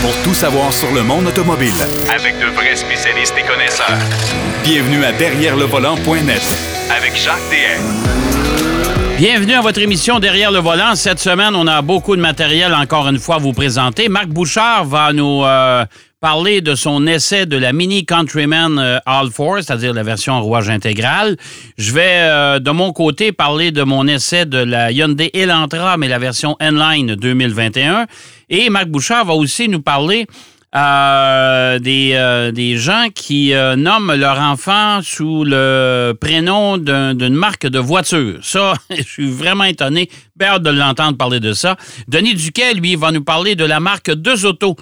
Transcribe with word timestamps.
pour 0.00 0.14
tout 0.22 0.34
savoir 0.34 0.72
sur 0.72 0.92
le 0.92 1.02
monde 1.02 1.26
automobile. 1.26 1.72
Avec 2.14 2.38
de 2.38 2.46
vrais 2.46 2.76
spécialistes 2.76 3.34
et 3.38 3.42
connaisseurs. 3.42 3.98
Bienvenue 4.62 5.04
à 5.04 5.12
Derrière 5.12 5.56
le 5.56 5.64
volant.net 5.64 6.42
Avec 6.96 7.16
Jacques 7.16 7.36
DM. 7.50 9.16
Bienvenue 9.16 9.54
à 9.54 9.60
votre 9.60 9.80
émission 9.80 10.20
Derrière 10.20 10.52
le 10.52 10.60
volant. 10.60 10.94
Cette 10.94 11.18
semaine, 11.18 11.54
on 11.56 11.66
a 11.66 11.82
beaucoup 11.82 12.14
de 12.14 12.20
matériel 12.20 12.72
encore 12.74 13.08
une 13.08 13.18
fois 13.18 13.36
à 13.36 13.38
vous 13.38 13.52
présenter. 13.52 14.08
Marc 14.08 14.28
Bouchard 14.28 14.84
va 14.84 15.12
nous 15.12 15.42
euh, 15.44 15.84
parler 16.20 16.60
de 16.60 16.74
son 16.74 17.06
essai 17.06 17.46
de 17.46 17.56
la 17.56 17.72
Mini 17.72 18.04
Countryman 18.04 18.78
euh, 18.78 18.98
All 19.06 19.30
4, 19.30 19.62
c'est-à-dire 19.62 19.94
la 19.94 20.02
version 20.02 20.40
rouage 20.42 20.68
intégral. 20.68 21.36
Je 21.76 21.92
vais, 21.92 22.02
euh, 22.22 22.58
de 22.58 22.70
mon 22.72 22.92
côté, 22.92 23.30
parler 23.32 23.70
de 23.70 23.82
mon 23.84 24.06
essai 24.08 24.44
de 24.44 24.58
la 24.58 24.90
Hyundai 24.90 25.30
Elantra, 25.32 25.96
mais 25.96 26.08
la 26.08 26.18
version 26.18 26.56
N-Line 26.58 27.14
2021. 27.14 28.06
Et 28.50 28.68
Marc 28.68 28.88
Bouchard 28.88 29.26
va 29.26 29.34
aussi 29.34 29.68
nous 29.68 29.80
parler 29.80 30.26
euh, 30.74 31.78
des, 31.78 32.10
euh, 32.14 32.50
des 32.50 32.76
gens 32.76 33.06
qui 33.14 33.54
euh, 33.54 33.76
nomment 33.76 34.14
leur 34.14 34.38
enfant 34.40 35.00
sous 35.02 35.44
le 35.44 36.14
prénom 36.20 36.76
d'un- 36.78 37.14
d'une 37.14 37.34
marque 37.34 37.66
de 37.66 37.78
voiture. 37.78 38.38
Ça, 38.42 38.74
je 38.90 39.02
suis 39.02 39.30
vraiment 39.30 39.64
étonné. 39.64 40.10
Hâte 40.40 40.62
de 40.62 40.70
l'entendre 40.70 41.16
parler 41.16 41.40
de 41.40 41.52
ça. 41.52 41.76
Denis 42.06 42.34
Duquet, 42.34 42.74
lui, 42.74 42.96
va 42.96 43.10
nous 43.12 43.24
parler 43.24 43.54
de 43.56 43.64
la 43.64 43.80
marque 43.80 44.12
Deux 44.12 44.46
Autos. 44.46 44.76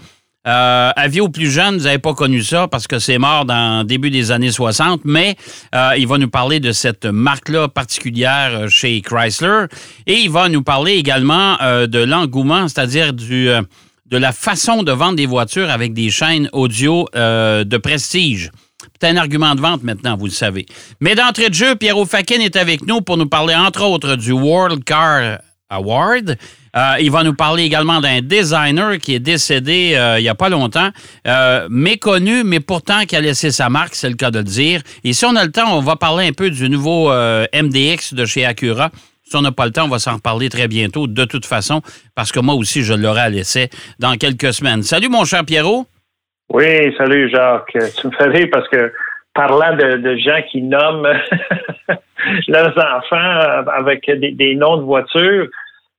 Euh, 0.46 0.90
avis 0.94 1.20
aux 1.20 1.28
plus 1.28 1.50
jeunes, 1.50 1.76
vous 1.76 1.84
n'avez 1.84 1.98
pas 1.98 2.14
connu 2.14 2.40
ça 2.42 2.68
parce 2.68 2.86
que 2.86 3.00
c'est 3.00 3.18
mort 3.18 3.44
dans 3.44 3.80
le 3.80 3.84
début 3.84 4.10
des 4.10 4.30
années 4.30 4.52
60, 4.52 5.00
mais 5.04 5.36
euh, 5.74 5.90
il 5.98 6.06
va 6.06 6.18
nous 6.18 6.30
parler 6.30 6.60
de 6.60 6.70
cette 6.70 7.04
marque-là 7.04 7.66
particulière 7.66 8.50
euh, 8.52 8.68
chez 8.68 9.00
Chrysler 9.00 9.64
et 10.06 10.14
il 10.14 10.30
va 10.30 10.48
nous 10.48 10.62
parler 10.62 10.92
également 10.92 11.60
euh, 11.62 11.88
de 11.88 11.98
l'engouement, 11.98 12.68
c'est-à-dire 12.68 13.12
de 13.12 13.66
la 14.12 14.32
façon 14.32 14.84
de 14.84 14.92
vendre 14.92 15.16
des 15.16 15.26
voitures 15.26 15.68
avec 15.68 15.92
des 15.92 16.10
chaînes 16.10 16.48
audio 16.52 17.08
de 17.12 17.76
prestige. 17.76 18.52
C'est 19.00 19.08
un 19.08 19.16
argument 19.16 19.54
de 19.56 19.60
vente 19.60 19.82
maintenant, 19.82 20.16
vous 20.16 20.26
le 20.26 20.30
savez. 20.30 20.64
Mais 21.00 21.16
d'entrée 21.16 21.48
de 21.48 21.54
jeu, 21.54 21.74
Pierrot 21.74 22.06
Fakin 22.06 22.38
est 22.40 22.56
avec 22.56 22.86
nous 22.86 23.00
pour 23.00 23.16
nous 23.16 23.26
parler 23.26 23.54
entre 23.54 23.82
autres 23.82 24.14
du 24.14 24.30
World 24.30 24.84
Car 24.84 25.38
Award. 25.68 26.38
Euh, 26.76 26.96
il 27.00 27.10
va 27.10 27.24
nous 27.24 27.34
parler 27.34 27.64
également 27.64 28.00
d'un 28.00 28.20
designer 28.20 28.98
qui 28.98 29.14
est 29.14 29.20
décédé 29.20 29.94
euh, 29.96 30.18
il 30.18 30.22
n'y 30.22 30.28
a 30.28 30.34
pas 30.34 30.50
longtemps, 30.50 30.90
euh, 31.26 31.66
méconnu, 31.70 32.44
mais 32.44 32.60
pourtant 32.60 33.00
qui 33.08 33.16
a 33.16 33.20
laissé 33.20 33.50
sa 33.50 33.70
marque, 33.70 33.94
c'est 33.94 34.10
le 34.10 34.16
cas 34.16 34.30
de 34.30 34.38
le 34.38 34.44
dire. 34.44 34.80
Et 35.02 35.14
si 35.14 35.24
on 35.24 35.34
a 35.36 35.44
le 35.44 35.50
temps, 35.50 35.74
on 35.74 35.80
va 35.80 35.96
parler 35.96 36.26
un 36.28 36.32
peu 36.32 36.50
du 36.50 36.68
nouveau 36.68 37.10
MDX 37.10 38.14
de 38.14 38.24
chez 38.26 38.44
Acura. 38.44 38.90
Si 39.24 39.34
on 39.36 39.40
n'a 39.40 39.52
pas 39.52 39.64
le 39.64 39.72
temps, 39.72 39.86
on 39.86 39.88
va 39.88 39.98
s'en 39.98 40.16
reparler 40.16 40.48
très 40.48 40.68
bientôt, 40.68 41.06
de 41.06 41.24
toute 41.24 41.46
façon, 41.46 41.80
parce 42.14 42.30
que 42.30 42.40
moi 42.40 42.54
aussi, 42.54 42.82
je 42.82 42.94
l'aurai 42.94 43.22
à 43.22 43.28
l'essai 43.28 43.70
dans 43.98 44.14
quelques 44.16 44.52
semaines. 44.52 44.82
Salut, 44.82 45.08
mon 45.08 45.24
cher 45.24 45.44
Pierrot. 45.44 45.86
Oui, 46.50 46.94
salut 46.96 47.28
Jacques. 47.30 47.76
Tu 48.00 48.06
me 48.06 48.12
fais 48.12 48.46
parce 48.46 48.68
que 48.68 48.92
parlant 49.34 49.74
de, 49.76 50.16
gens 50.18 50.40
qui 50.50 50.62
nomment 50.62 51.08
leurs 52.48 52.76
enfants 52.78 53.64
avec 53.76 54.08
des 54.08 54.54
noms 54.54 54.76
de 54.76 54.82
voitures, 54.82 55.48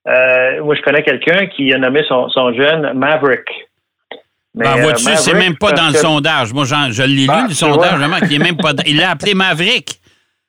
euh, 0.08 0.63
moi 0.63 0.75
je 0.75 0.81
connais 0.81 1.03
quelqu'un 1.03 1.47
qui 1.47 1.73
a 1.73 1.77
nommé 1.77 2.03
son, 2.08 2.30
son 2.30 2.53
jeune 2.53 2.94
Maverick. 2.94 3.47
Mais, 4.55 4.66
Ben, 4.66 4.86
euh, 4.88 4.94
c'est 4.95 5.33
même 5.36 5.55
pas 5.55 5.72
dans 5.72 5.89
le 5.89 5.94
sondage. 5.94 6.52
Moi, 6.52 6.64
je 6.66 7.03
l'ai 7.03 7.25
lu, 7.25 7.27
Ah, 7.30 7.45
le 7.47 7.53
sondage, 7.53 7.89
vois. 7.91 7.97
vraiment, 8.08 8.17
qui 8.27 8.36
est 8.36 8.39
même 8.39 8.58
pas. 8.58 8.73
dans- 8.73 8.81
Il 8.88 8.97
l'a 8.97 9.11
appelé 9.11 9.36
Maverick. 9.36 9.99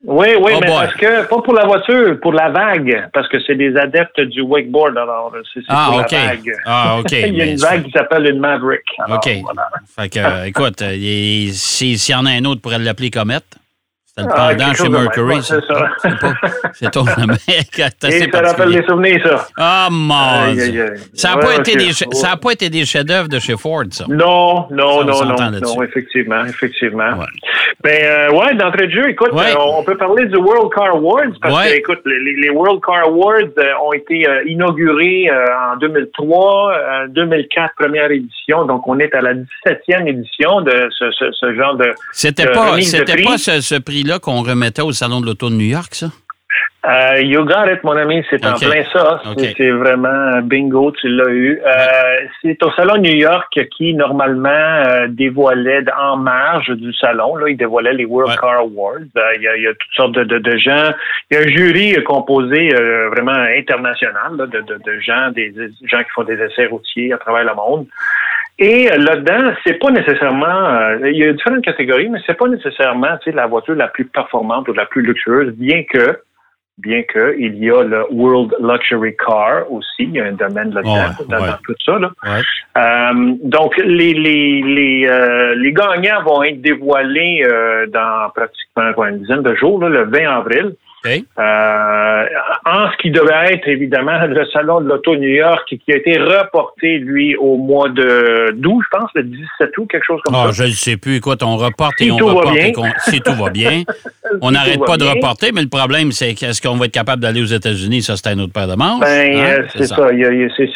Oui, 0.02 0.28
oui, 0.40 0.52
Oh 0.54 0.58
mais 0.62 0.66
boy. 0.66 0.76
parce 0.78 0.94
que, 0.94 1.22
pas 1.26 1.42
pour 1.42 1.52
la 1.52 1.66
voiture, 1.66 2.18
pour 2.22 2.32
la 2.32 2.48
vague, 2.48 3.10
parce 3.12 3.28
que 3.28 3.36
c'est 3.44 3.56
des 3.56 3.76
adeptes 3.76 4.20
du 4.20 4.40
wakeboard, 4.40 4.96
alors 4.96 5.34
c'est 5.52 5.60
Ah, 5.68 5.88
pour 5.90 6.00
OK. 6.00 6.12
la 6.12 6.18
vague. 6.26 6.52
Ah, 6.64 6.96
OK. 7.00 7.10
Il 7.12 7.34
y 7.36 7.42
a 7.42 7.44
une 7.46 7.58
vague 7.58 7.84
qui 7.84 7.90
s'appelle 7.90 8.26
une 8.28 8.38
Maverick. 8.38 8.80
Alors, 9.04 9.18
OK. 9.18 9.28
voilà. 9.42 9.68
Fait 9.94 10.08
que, 10.08 10.18
euh, 10.20 10.44
écoute, 10.46 10.80
il- 10.80 11.52
si- 11.52 11.98
s'il 11.98 12.14
y 12.14 12.16
en 12.16 12.24
a 12.24 12.30
un 12.30 12.44
autre, 12.46 12.62
pourrait 12.62 12.78
l'appeler 12.78 13.10
Comète. 13.10 13.57
C'était 14.18 14.28
le 14.28 14.34
Ah, 14.36 14.48
pendant 14.56 14.74
chez. 14.74 14.88
Mercury. 14.88 15.42
C'est 15.42 15.64
ça. 15.66 15.88
C'est 16.72 16.90
ton 16.90 17.04
ça 17.06 17.12
rappelle 17.12 18.30
particulier. 18.30 18.80
des 18.80 18.86
souvenirs, 18.86 19.20
ça? 19.24 19.48
Ah, 19.56 19.88
mon 19.90 20.52
Dieu. 20.52 20.94
Ça 21.14 21.28
n'a 21.30 21.36
Ouais, 21.36 21.42
pas, 21.42 21.48
ouais, 21.48 21.56
été 21.58 21.76
des 21.76 21.92
che- 21.92 22.12
ça 22.14 22.32
a 22.32 22.36
pas 22.36 22.50
été 22.52 22.68
des 22.70 22.84
chefs-d'œuvre 22.84 23.28
de 23.28 23.38
chez 23.38 23.56
Ford, 23.56 23.84
ça. 23.90 24.04
Non, 24.08 24.68
Ça, 24.68 24.74
non, 24.74 24.98
on 25.00 25.04
non, 25.04 25.24
non, 25.24 25.50
non, 25.60 25.82
effectivement, 25.82 26.44
effectivement. 26.44 27.10
Ouais. 27.18 27.26
Ben, 27.82 28.04
euh, 28.04 28.30
ouais, 28.32 28.54
d'entrée 28.54 28.86
de 28.88 28.92
jeu, 28.92 29.08
écoute, 29.10 29.32
Ouais. 29.32 29.52
euh, 29.54 29.58
on 29.58 29.82
peut 29.84 29.96
parler 29.96 30.26
du 30.26 30.36
World 30.36 30.72
Car 30.74 30.88
Awards 30.96 31.22
parce 31.40 31.68
que, 31.68 31.76
écoute, 31.76 32.00
les, 32.06 32.36
les 32.40 32.50
World 32.50 32.80
Car 32.84 33.04
Awards 33.06 33.34
euh, 33.58 33.72
ont 33.84 33.92
été 33.92 34.28
euh, 34.28 34.42
inaugurés 34.46 35.28
en 35.72 35.76
2003, 35.76 36.72
euh, 36.72 37.06
2004, 37.08 37.74
première 37.78 38.10
édition, 38.10 38.64
donc 38.64 38.86
on 38.88 38.98
est 38.98 39.14
à 39.14 39.20
la 39.20 39.34
17e 39.34 40.06
édition 40.08 40.60
de 40.62 40.88
ce, 40.98 41.10
ce, 41.12 41.30
ce 41.32 41.54
genre 41.54 41.76
de... 41.76 41.92
C'était 42.12 42.46
pas, 42.46 42.76
de 42.76 43.12
prix. 43.12 43.22
pas 43.24 43.38
ce, 43.38 43.60
ce 43.60 43.74
prix-là 44.08 44.18
qu'on 44.18 44.42
remettait 44.42 44.82
au 44.82 44.92
Salon 44.92 45.20
de 45.20 45.26
l'Auto 45.26 45.50
de 45.50 45.54
New 45.54 45.66
York, 45.66 45.94
ça? 45.94 46.06
Euh, 46.86 47.20
you 47.20 47.44
got 47.44 47.66
it, 47.70 47.82
mon 47.84 47.96
ami, 47.96 48.24
c'est 48.30 48.46
en 48.46 48.54
plein 48.54 48.82
ça. 48.92 49.20
C'est 49.56 49.70
vraiment 49.70 50.40
bingo, 50.42 50.92
tu 50.92 51.08
l'as 51.08 51.28
eu. 51.28 51.60
Euh, 51.66 52.26
c'est 52.40 52.62
au 52.62 52.70
Salon 52.72 52.96
New 53.02 53.12
York 53.14 53.58
qui, 53.76 53.92
normalement, 53.94 54.48
euh, 54.48 55.06
dévoilait 55.08 55.84
en 56.00 56.16
marge 56.16 56.70
du 56.70 56.94
salon, 56.94 57.36
là, 57.36 57.48
il 57.50 57.56
dévoilait 57.58 57.92
les 57.92 58.06
World 58.06 58.30
Ouais. 58.30 58.36
Car 58.40 58.60
Awards. 58.60 59.00
Euh, 59.16 59.20
Il 59.36 59.42
y, 59.42 59.48
a, 59.48 59.56
il 59.56 59.62
y 59.64 59.66
a 59.66 59.72
toutes 59.72 59.94
sortes 59.96 60.12
de, 60.12 60.24
de, 60.24 60.38
de 60.38 60.56
gens. 60.56 60.92
Il 61.30 61.36
y 61.36 61.36
a 61.36 61.42
un 61.42 61.48
jury 61.48 62.02
composé 62.04 62.70
vraiment 63.10 63.32
international 63.32 64.36
là, 64.38 64.46
de, 64.46 64.60
de, 64.60 64.78
de 64.82 65.00
gens, 65.00 65.30
des, 65.32 65.50
des 65.50 65.68
gens 65.84 65.98
qui 65.98 66.10
font 66.14 66.24
des 66.24 66.40
essais 66.40 66.66
routiers 66.66 67.12
à 67.12 67.18
travers 67.18 67.44
le 67.44 67.54
monde. 67.54 67.86
Et 68.58 68.90
euh, 68.90 68.96
là-dedans, 68.96 69.52
c'est 69.64 69.78
pas 69.78 69.90
nécessairement, 69.90 70.46
euh, 70.46 71.10
il 71.10 71.16
y 71.16 71.24
a 71.24 71.32
différentes 71.32 71.64
catégories, 71.64 72.08
mais 72.08 72.18
c'est 72.26 72.36
pas 72.36 72.48
nécessairement, 72.48 73.16
tu 73.22 73.30
sais, 73.30 73.36
la 73.36 73.46
voiture 73.46 73.74
la 73.74 73.88
plus 73.88 74.04
performante 74.04 74.68
ou 74.68 74.72
la 74.72 74.86
plus 74.86 75.02
luxueuse, 75.02 75.52
bien 75.54 75.84
que, 75.84 76.18
bien 76.78 77.02
que, 77.04 77.36
il 77.38 77.56
y 77.62 77.70
a 77.70 77.84
le 77.84 78.04
World 78.10 78.56
Luxury 78.60 79.14
Car 79.16 79.70
aussi, 79.70 79.88
il 80.00 80.14
y 80.14 80.20
a 80.20 80.24
un 80.24 80.32
domaine 80.32 80.72
là-dedans, 80.72 81.14
dans, 81.28 81.40
ouais. 81.40 81.50
tout 81.64 81.74
ça, 81.84 81.98
là. 82.00 82.10
Ouais. 82.24 82.42
Euh, 82.76 83.34
donc, 83.44 83.76
les, 83.76 84.14
les, 84.14 84.62
les, 84.62 85.08
euh, 85.08 85.54
les 85.54 85.72
gagnants 85.72 86.22
vont 86.24 86.42
être 86.42 86.60
dévoilés 86.60 87.44
euh, 87.46 87.86
dans 87.86 88.30
pratiquement 88.34 88.92
quoi, 88.94 89.10
une 89.10 89.18
dizaine 89.18 89.42
de 89.42 89.54
jours, 89.54 89.80
là, 89.80 89.88
le 89.88 90.04
20 90.04 90.28
avril. 90.28 90.74
Euh, 91.38 92.24
en 92.66 92.90
ce 92.90 92.96
qui 92.98 93.10
devait 93.10 93.52
être 93.54 93.66
évidemment 93.68 94.18
le 94.26 94.44
salon 94.46 94.80
de 94.80 94.88
l'auto 94.88 95.16
New 95.16 95.28
York 95.28 95.62
qui 95.68 95.92
a 95.92 95.96
été 95.96 96.18
reporté 96.18 96.98
lui 96.98 97.36
au 97.36 97.56
mois 97.56 97.88
de 97.88 98.52
d'août, 98.56 98.82
je 98.84 98.98
pense, 98.98 99.10
le 99.14 99.22
17 99.24 99.78
août, 99.78 99.88
quelque 99.90 100.04
chose 100.04 100.20
comme 100.24 100.34
Ah, 100.36 100.46
ça. 100.52 100.64
je 100.64 100.68
ne 100.68 100.74
sais 100.74 100.96
plus. 100.96 101.16
Écoute, 101.16 101.42
on 101.42 101.56
reporte 101.56 101.94
Si 101.98 102.08
et 102.08 102.12
on 102.12 102.16
reporte. 102.16 102.56
et 102.56 102.72
si 102.98 103.20
tout 103.20 103.32
va 103.34 103.50
bien. 103.50 103.82
On 104.42 104.50
n'arrête 104.50 104.84
pas 104.84 104.98
de 104.98 105.04
bien. 105.04 105.14
reporter, 105.14 105.52
mais 105.54 105.62
le 105.62 105.68
problème, 105.70 106.12
c'est 106.12 106.34
qu'est-ce 106.34 106.60
qu'on 106.60 106.76
va 106.76 106.84
être 106.84 106.92
capable 106.92 107.22
d'aller 107.22 107.40
aux 107.40 107.46
États-Unis? 107.46 108.02
Ça, 108.02 108.14
c'est 108.16 108.28
un 108.28 108.38
autre 108.40 108.52
paire 108.52 108.68
de 108.68 108.74
manches. 108.74 109.00
Ben, 109.00 109.34
Hein? 109.38 109.44
euh, 109.60 109.62
c'est 109.74 109.84
ça, 109.86 110.08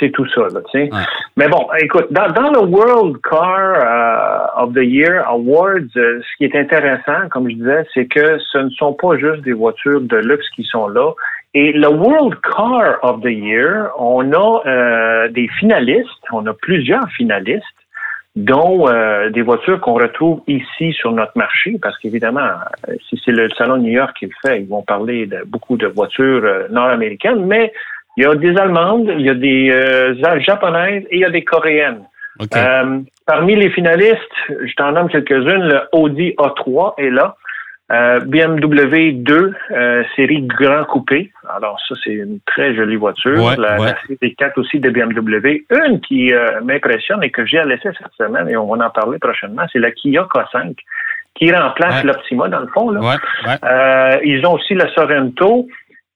c'est 0.01 0.11
tout 0.11 0.27
ça, 0.35 0.41
là, 0.55 0.61
tu 0.73 0.79
sais. 0.79 0.85
Ouais. 0.91 1.01
Mais 1.37 1.49
bon, 1.49 1.67
écoute, 1.83 2.07
dans, 2.11 2.29
dans 2.33 2.51
le 2.51 2.61
World 2.61 3.17
Car 3.29 3.43
euh, 4.57 4.63
of 4.63 4.73
the 4.73 4.79
Year 4.85 5.23
Awards, 5.29 5.81
ce 5.95 6.37
qui 6.39 6.45
est 6.45 6.57
intéressant, 6.59 7.29
comme 7.31 7.51
je 7.51 7.57
disais, 7.57 7.85
c'est 7.93 8.07
que 8.07 8.39
ce 8.53 8.59
ne 8.59 8.71
sont 8.71 8.95
pas 8.95 9.19
juste 9.19 9.43
des 9.43 9.53
voitures 9.53 10.01
de 10.01 10.17
luxe 10.23 10.49
qui 10.51 10.65
sont 10.65 10.89
là. 10.89 11.13
Et 11.55 11.73
le 11.73 11.89
World 11.89 12.39
Car 12.41 12.99
of 13.03 13.21
the 13.21 13.31
Year, 13.31 13.91
on 13.99 14.33
a 14.33 14.63
euh, 14.67 15.29
des 15.29 15.49
finalistes, 15.59 16.25
on 16.33 16.47
a 16.47 16.55
plusieurs 16.55 17.07
finalistes, 17.11 17.65
dont 18.35 18.89
euh, 18.89 19.29
des 19.29 19.43
voitures 19.43 19.79
qu'on 19.81 19.95
retrouve 19.95 20.41
ici 20.47 20.93
sur 20.95 21.13
notre 21.13 21.37
marché, 21.37 21.77
parce 21.83 21.99
qu'évidemment, 21.99 22.49
euh, 22.89 22.95
si 23.09 23.21
c'est 23.23 23.33
le 23.33 23.51
Salon 23.51 23.77
de 23.77 23.83
New 23.83 23.93
York 23.93 24.17
qui 24.19 24.27
le 24.27 24.33
fait, 24.41 24.63
ils 24.63 24.69
vont 24.69 24.83
parler 24.83 25.27
de 25.27 25.43
beaucoup 25.47 25.77
de 25.77 25.87
voitures 25.87 26.43
nord-américaines, 26.71 27.45
mais 27.45 27.73
il 28.17 28.25
y 28.25 28.27
a 28.27 28.35
des 28.35 28.57
Allemandes, 28.59 29.11
il 29.19 29.25
y 29.25 29.31
a 29.31 29.35
des 29.35 29.71
euh, 29.71 30.41
japonaises 30.41 31.05
et 31.11 31.17
il 31.17 31.21
y 31.21 31.25
a 31.25 31.31
des 31.31 31.45
coréennes. 31.45 32.05
Parmi 33.27 33.55
les 33.55 33.71
finalistes, 33.71 34.19
je 34.49 34.75
t'en 34.75 34.93
nomme 34.93 35.09
quelques-unes, 35.09 35.69
le 35.69 35.81
Audi 35.93 36.35
A3 36.39 36.95
est 36.99 37.11
là. 37.11 37.37
Euh, 37.91 38.21
BMW 38.21 39.13
2 39.13 39.55
euh, 39.73 40.05
série 40.17 40.43
Grand 40.43 40.85
Coupé. 40.85 41.31
Alors 41.55 41.79
ça, 41.87 41.95
c'est 42.03 42.13
une 42.13 42.39
très 42.47 42.75
jolie 42.75 42.97
voiture. 42.97 43.43
Ouais, 43.43 43.57
la, 43.57 43.79
ouais. 43.79 43.87
la 43.87 43.97
série 44.07 44.35
4 44.35 44.57
aussi 44.59 44.81
de 44.81 44.89
BMW. 44.89 45.65
Une 45.71 46.01
qui 46.01 46.33
euh, 46.33 46.61
m'impressionne 46.63 47.23
et 47.23 47.31
que 47.31 47.45
j'ai 47.45 47.59
à 47.59 47.65
laisser 47.65 47.91
cette 47.99 48.13
semaine, 48.17 48.49
et 48.49 48.57
on 48.57 48.75
va 48.75 48.87
en 48.87 48.91
parler 48.91 49.19
prochainement, 49.19 49.65
c'est 49.73 49.79
la 49.79 49.91
Kia 49.91 50.23
K5 50.23 50.75
qui 51.35 51.53
remplace 51.53 52.03
Ouais. 52.03 52.13
l'Optima 52.13 52.49
dans 52.49 52.61
le 52.61 52.69
fond. 52.69 52.91
Là. 52.91 53.01
Ouais, 53.01 53.17
ouais. 53.47 53.57
Euh, 53.65 54.19
ils 54.25 54.47
ont 54.47 54.53
aussi 54.55 54.75
la 54.75 54.89
Sorento. 54.95 55.67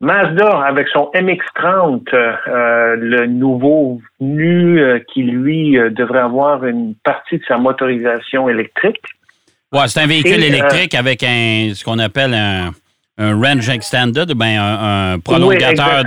Mazda 0.00 0.60
avec 0.60 0.88
son 0.88 1.10
MX-30, 1.14 2.14
euh, 2.14 2.96
le 2.96 3.26
nouveau 3.26 4.02
venu 4.20 4.78
euh, 4.78 4.98
qui, 4.98 5.22
lui, 5.22 5.78
euh, 5.78 5.88
devrait 5.88 6.20
avoir 6.20 6.66
une 6.66 6.94
partie 7.02 7.38
de 7.38 7.44
sa 7.48 7.56
motorisation 7.56 8.50
électrique. 8.50 9.00
Ouais, 9.72 9.88
c'est 9.88 10.00
un 10.00 10.06
véhicule 10.06 10.42
Et, 10.42 10.44
euh, 10.44 10.54
électrique 10.54 10.94
avec 10.94 11.22
un, 11.22 11.72
ce 11.74 11.84
qu'on 11.84 11.98
appelle 11.98 12.34
un, 12.34 12.72
un 13.18 13.34
range 13.40 13.68
extended, 13.68 14.32
ben 14.34 14.58
un, 14.58 15.12
un 15.14 15.18
prolongateur 15.18 16.04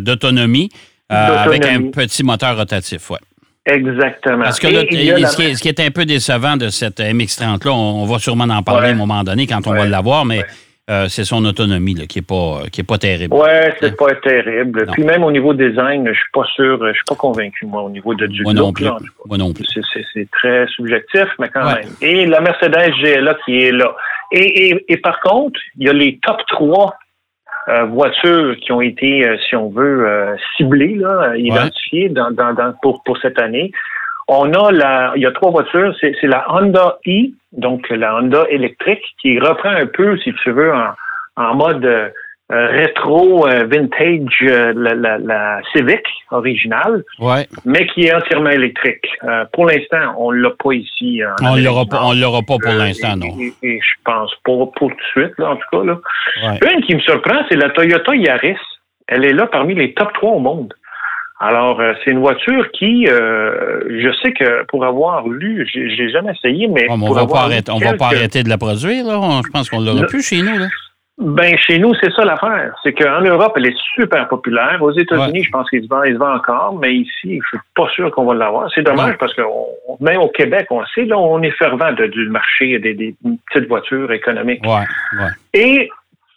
d'autonomie 0.00 0.68
euh, 1.12 1.38
avec 1.44 1.64
un 1.66 1.90
petit 1.90 2.22
moteur 2.22 2.56
rotatif. 2.56 3.10
Ouais. 3.10 3.18
Exactement. 3.66 4.44
Parce 4.44 4.58
que 4.58 4.66
là, 4.68 4.82
la- 4.84 5.28
ce, 5.28 5.36
qui 5.36 5.42
est, 5.42 5.54
ce 5.54 5.62
qui 5.62 5.68
est 5.68 5.80
un 5.80 5.90
peu 5.90 6.04
décevant 6.04 6.56
de 6.56 6.68
cette 6.70 6.98
MX-30-là, 7.00 7.72
on, 7.72 8.02
on 8.02 8.06
va 8.06 8.18
sûrement 8.18 8.44
en 8.44 8.62
parler 8.62 8.82
Ouais. 8.86 8.88
à 8.88 8.92
un 8.92 8.96
moment 8.96 9.22
donné 9.22 9.46
quand 9.46 9.66
on 9.66 9.72
va 9.72 9.82
Ouais. 9.82 9.88
l'avoir, 9.88 10.24
mais 10.24 10.38
Ouais. 10.38 10.46
Euh, 10.90 11.06
c'est 11.08 11.24
son 11.24 11.44
autonomie 11.44 11.94
là, 11.94 12.06
qui 12.06 12.18
n'est 12.18 12.24
pas, 12.24 12.62
qui 12.72 12.80
est 12.80 12.84
pas 12.84 12.98
terrible. 12.98 13.34
Ouais, 13.34 13.72
c'est 13.80 13.96
pas 13.96 14.14
terrible. 14.16 14.84
Non. 14.86 14.92
Puis 14.92 15.04
même 15.04 15.22
au 15.24 15.30
niveau 15.30 15.54
design, 15.54 16.06
je 16.08 16.12
suis 16.18 16.30
pas 16.32 16.44
sûr, 16.54 16.84
je 16.88 16.92
suis 16.94 17.04
pas 17.08 17.14
convaincu, 17.14 17.64
moi, 17.66 17.82
au 17.82 17.90
niveau 17.90 18.14
de 18.14 18.26
du 18.26 18.42
Moi 18.42 18.52
non 18.54 18.72
plus. 18.72 18.86
Moi 19.26 19.38
non 19.38 19.52
plus. 19.52 19.64
C'est- 19.94 20.28
très 20.32 20.66
subjectif, 20.68 21.26
mais 21.38 21.48
quand 21.48 21.64
Ouais. 21.66 21.80
même. 21.82 21.88
Et 22.02 22.26
la 22.26 22.40
Mercedes 22.40 22.92
GLA 23.02 23.34
qui 23.44 23.62
est 23.62 23.72
là. 23.72 23.94
Et, 24.32 24.68
et, 24.70 24.84
et 24.92 24.96
par 24.96 25.20
contre, 25.20 25.58
il 25.78 25.86
y 25.86 25.88
a 25.88 25.92
les 25.92 26.18
top 26.26 26.38
3 26.48 26.94
euh, 27.68 27.84
voitures 27.84 28.56
qui 28.60 28.72
ont 28.72 28.80
été, 28.80 29.24
euh, 29.28 29.36
si 29.48 29.54
on 29.54 29.68
veut, 29.70 30.06
euh, 30.08 30.34
ciblées, 30.56 30.94
là, 30.96 31.34
identifiées 31.36 32.08
dans, 32.08 32.30
dans, 32.30 32.52
dans- 32.54 32.72
pour, 32.82 33.02
pour 33.04 33.18
cette 33.18 33.38
année. 33.40 33.70
On 34.32 34.52
a 34.54 34.70
la, 34.70 35.12
il 35.16 35.22
y 35.22 35.26
a 35.26 35.32
trois 35.32 35.50
voitures. 35.50 35.92
C'est 36.00 36.12
c'est 36.20 36.28
la 36.28 36.44
Honda 36.52 36.98
E, 37.06 37.30
donc 37.52 37.88
la 37.90 38.14
Honda 38.16 38.44
électrique, 38.48 39.02
qui 39.20 39.38
reprend 39.40 39.70
un 39.70 39.86
peu, 39.86 40.16
si 40.18 40.32
tu 40.42 40.52
veux, 40.52 40.72
en, 40.72 40.90
en 41.36 41.54
mode 41.56 41.84
euh, 41.84 42.08
rétro, 42.50 43.46
euh, 43.48 43.64
vintage, 43.66 44.38
euh, 44.42 44.72
la, 44.76 44.94
la, 44.94 45.18
la 45.18 45.60
Civic 45.72 46.02
originale 46.30 47.02
Ouais. 47.18 47.46
mais 47.64 47.86
qui 47.88 48.04
est 48.06 48.14
entièrement 48.14 48.50
électrique. 48.50 49.06
Pour 49.52 49.66
l'instant, 49.66 50.14
on 50.18 50.30
l'a 50.30 50.50
pas 50.62 50.72
ici. 50.74 51.20
en 51.40 51.52
On 51.52 51.56
l'aura 51.56 51.84
pas, 51.86 52.00
on 52.04 52.12
l'aura 52.12 52.40
pas 52.42 52.56
pour 52.62 52.72
l'instant, 52.72 53.14
et- 53.14 53.18
non. 53.18 53.34
Et, 53.40 53.52
et 53.68 53.80
je 53.80 53.94
pense 54.04 54.32
pas 54.44 54.52
pour 54.52 54.72
tout 54.76 54.88
de 54.88 55.02
suite, 55.12 55.36
là, 55.38 55.50
en 55.50 55.56
tout 55.56 55.68
cas. 55.72 55.84
Là. 55.84 55.98
Ouais. 56.44 56.58
Une 56.74 56.82
qui 56.84 56.94
me 56.94 57.00
surprend, 57.00 57.40
c'est 57.48 57.56
la 57.56 57.70
Toyota 57.70 58.14
Yaris. 58.14 58.56
Elle 59.08 59.24
est 59.24 59.32
là 59.32 59.46
parmi 59.48 59.74
les 59.74 59.92
top 59.94 60.12
3 60.14 60.30
au 60.30 60.38
monde. 60.38 60.72
Alors, 61.42 61.80
euh, 61.80 61.92
c'est 62.04 62.10
une 62.10 62.18
voiture 62.18 62.70
qui, 62.72 63.08
euh, 63.08 63.80
je 63.88 64.10
sais 64.22 64.32
que 64.32 64.64
pour 64.66 64.84
avoir 64.84 65.26
lu, 65.26 65.66
j'ai 65.72 65.88
j'ai 65.88 66.10
jamais 66.10 66.32
essayé, 66.32 66.68
mais 66.68 66.86
mais 66.88 66.92
on 67.08 67.12
va 67.12 67.26
pas 67.26 67.40
arrêter, 67.40 67.72
on 67.72 67.78
va 67.78 67.94
pas 67.94 68.06
arrêter 68.06 68.42
de 68.42 68.48
la 68.50 68.58
produire, 68.58 69.06
là. 69.06 69.18
On- 69.18 69.42
je 69.42 69.50
pense 69.50 69.70
qu'on 69.70 69.80
l'aura 69.80 70.04
plus 70.06 70.22
chez 70.26 70.42
nous, 70.42 70.58
là. 70.58 70.66
Ben, 71.22 71.54
chez 71.58 71.78
nous, 71.78 71.92
c'est 72.00 72.10
ça 72.12 72.24
l'affaire. 72.24 72.74
C'est 72.82 72.94
qu'en 72.94 73.20
Europe, 73.20 73.52
elle 73.56 73.66
est 73.66 73.76
super 73.94 74.26
populaire. 74.28 74.78
Aux 74.80 74.90
États-Unis, 74.92 75.40
Ouais. 75.40 75.44
je 75.44 75.50
pense 75.50 75.68
qu'il 75.68 75.82
se 75.82 75.88
vend, 75.88 76.02
il 76.04 76.14
se 76.14 76.18
vend 76.18 76.34
encore, 76.34 76.78
mais 76.80 76.94
ici, 76.94 77.38
je 77.42 77.48
suis 77.48 77.58
pas 77.74 77.88
sûr 77.94 78.10
qu'on 78.10 78.24
va 78.24 78.34
l'avoir. 78.34 78.70
C'est 78.74 78.80
dommage 78.82 79.16
parce 79.18 79.34
que 79.34 79.42
on- 79.42 80.02
même 80.02 80.18
au 80.20 80.28
Québec, 80.28 80.66
on 80.70 80.82
sait, 80.94 81.04
là, 81.04 81.18
on 81.18 81.42
est 81.42 81.50
fervent 81.58 81.92
de- 81.92 82.06
du 82.06 82.28
marché 82.30 82.78
des, 82.78 82.94
des 82.94 83.14
petites 83.50 83.68
voitures 83.68 84.10
économiques. 84.12 84.62
Ouais, 84.64 84.84
ouais. 85.18 85.30
Et 85.52 85.90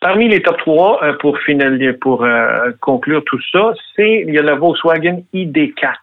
parmi 0.04 0.28
les 0.28 0.42
top 0.42 0.58
3, 0.58 1.00
euh, 1.04 1.14
pour 1.14 1.40
finaliser, 1.40 1.94
pour 1.94 2.24
euh, 2.24 2.72
conclure 2.82 3.24
tout 3.26 3.40
ça, 3.52 3.74
c'est 3.96 4.24
il 4.28 4.34
y 4.34 4.38
a 4.38 4.44
la 4.44 4.56
Volkswagen 4.56 5.24
ID4, 5.34 5.96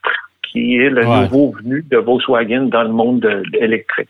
qui 0.43 0.77
est 0.79 0.89
le 0.91 1.07
Ouais. 1.07 1.21
nouveau 1.23 1.53
venu 1.63 1.85
de 1.89 1.99
Volkswagen 1.99 2.63
dans 2.75 2.83
le 2.83 2.89
monde 3.01 3.21
de- 3.21 3.43
de 3.53 3.59
électrique. 3.59 4.09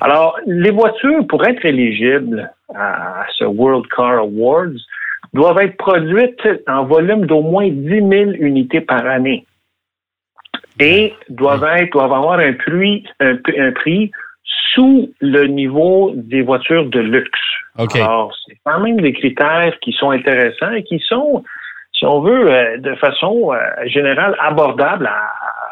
Alors, 0.00 0.38
les 0.46 0.70
voitures, 0.70 1.26
pour 1.28 1.46
être 1.46 1.64
éligibles 1.64 2.50
à 2.74 3.26
ce 3.36 3.44
World 3.44 3.84
Car 3.94 4.18
Awards, 4.26 4.78
doivent 5.34 5.60
être 5.60 5.76
produites 5.76 6.46
en 6.66 6.84
volume 6.84 7.26
d'au 7.26 7.42
moins 7.42 7.68
10 7.68 8.00
000 8.00 8.30
unités 8.50 8.80
par 8.80 9.04
année 9.06 9.44
et 10.80 11.12
doivent, 11.28 11.68
être, 11.76 11.92
doivent 11.92 12.12
avoir 12.12 12.38
un 12.40 12.54
prix, 12.54 13.04
un, 13.20 13.36
un 13.58 13.72
prix 13.72 14.10
sous 14.74 15.12
le 15.20 15.46
niveau 15.46 16.12
des 16.14 16.42
voitures 16.42 16.86
de 16.86 17.00
luxe. 17.00 17.40
OK. 17.78 17.96
Alors, 17.96 18.34
c'est 18.46 18.58
quand 18.64 18.80
même 18.80 19.00
des 19.00 19.12
critères 19.12 19.78
qui 19.80 19.92
sont 19.92 20.10
intéressants 20.10 20.72
et 20.72 20.82
qui 20.82 21.00
sont, 21.00 21.44
si 22.00 22.06
on 22.06 22.20
veut, 22.22 22.50
euh, 22.50 22.78
de 22.78 22.94
façon 22.96 23.52
euh, 23.52 23.58
générale, 23.86 24.34
abordables 24.40 25.06
à- 25.06 25.30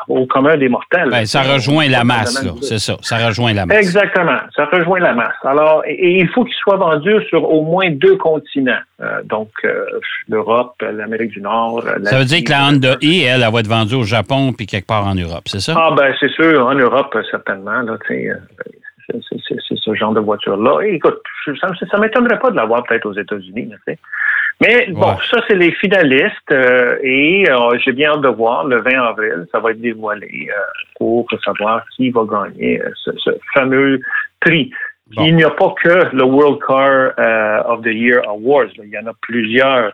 au 0.09 0.25
commun 0.27 0.57
des 0.57 0.69
mortels. 0.71 1.11
Ben, 1.11 1.27
ça 1.27 1.43
rejoint 1.43 1.87
la 1.89 2.03
masse, 2.03 2.43
là. 2.43 2.53
C'est 2.63 2.79
ça. 2.79 2.97
Ça 3.03 3.17
rejoint 3.27 3.53
la 3.53 3.67
masse. 3.67 3.77
Exactement. 3.79 4.39
Ça 4.57 4.65
rejoint 4.67 5.01
la 5.01 5.13
masse. 5.13 5.35
Alors, 5.45 5.83
et, 5.87 5.93
et 5.93 6.21
il 6.21 6.29
faut 6.29 6.45
qu'il 6.45 6.55
soit 6.55 6.77
vendu 6.77 7.13
sur 7.29 7.45
au 7.51 7.63
moins 7.63 7.91
deux 7.91 8.17
continents. 8.17 8.79
Euh, 9.03 9.23
donc, 9.25 9.51
euh, 9.65 9.85
l'Europe, 10.29 10.75
l'Amérique 10.81 11.33
du 11.33 11.43
Nord. 11.43 11.83
Ça 12.05 12.19
veut 12.19 12.25
dire 12.25 12.43
que 12.45 12.51
la 12.51 12.69
Honda 12.69 12.93
E, 12.95 12.99
elle, 13.27 13.43
elle 13.43 13.53
va 13.53 13.61
être 13.61 13.67
vendue 13.69 13.97
au 13.97 14.05
Japon 14.05 14.53
puis 14.57 14.67
quelque 14.67 14.87
part 14.87 15.07
en 15.07 15.15
Europe, 15.15 15.45
c'est 15.47 15.61
ça? 15.61 15.75
Ah, 15.77 15.91
ben, 15.95 16.15
c'est 16.21 16.31
sûr, 16.31 16.67
en 16.67 16.75
Europe, 16.75 17.15
certainement. 17.31 17.81
Là, 17.83 17.99
tu 18.07 18.31
c'est- 19.11 19.75
ce 19.85 19.95
genre 19.95 20.13
de 20.13 20.21
voiture-là. 20.21 20.81
Écoute, 20.87 21.21
ça 21.61 21.97
ne 21.97 22.03
m'étonnerait 22.03 22.39
pas 22.39 22.51
de 22.51 22.57
l'avoir 22.57 22.83
peut-être 22.85 23.07
aux 23.07 23.15
États-Unis. 23.15 23.67
là, 23.71 23.77
tu 23.87 23.93
sais. 23.95 23.99
Mais 24.61 24.87
bon, 24.91 25.01
Ouais. 25.11 25.15
ça, 25.31 25.41
c'est 25.47 25.55
les 25.55 25.73
finalistes. 25.73 26.51
euh, 26.53 26.97
et 27.03 27.49
euh, 27.49 27.79
j'ai 27.85 27.93
bien 27.93 28.11
hâte 28.13 28.23
de 28.23 28.29
voir 28.29 28.65
le 28.65 28.81
20 28.81 28.91
avril. 29.03 29.47
Ça 29.53 29.61
va 29.61 29.71
être 29.71 29.81
dévoilé 29.81 30.49
euh, 30.51 30.55
pour 30.99 31.27
savoir 31.45 31.85
qui 31.97 32.11
va 32.11 32.23
gagner 32.25 32.81
euh, 32.81 32.91
ce, 33.05 33.11
ce 33.19 33.31
fameux 33.55 34.01
prix. 34.41 34.71
Bon. 35.15 35.25
Il 35.25 35.37
n'y 35.37 35.45
a 35.45 35.51
pas 35.51 35.73
que 35.83 36.15
le 36.15 36.25
World 36.25 36.59
Car 36.67 37.13
euh, 37.19 37.63
of 37.73 37.83
the 37.83 37.87
Year 37.95 38.21
Awards. 38.29 38.67
là. 38.77 38.85
Il 38.85 38.91
y 38.91 38.99
en 38.99 39.07
a 39.07 39.13
plusieurs. 39.23 39.93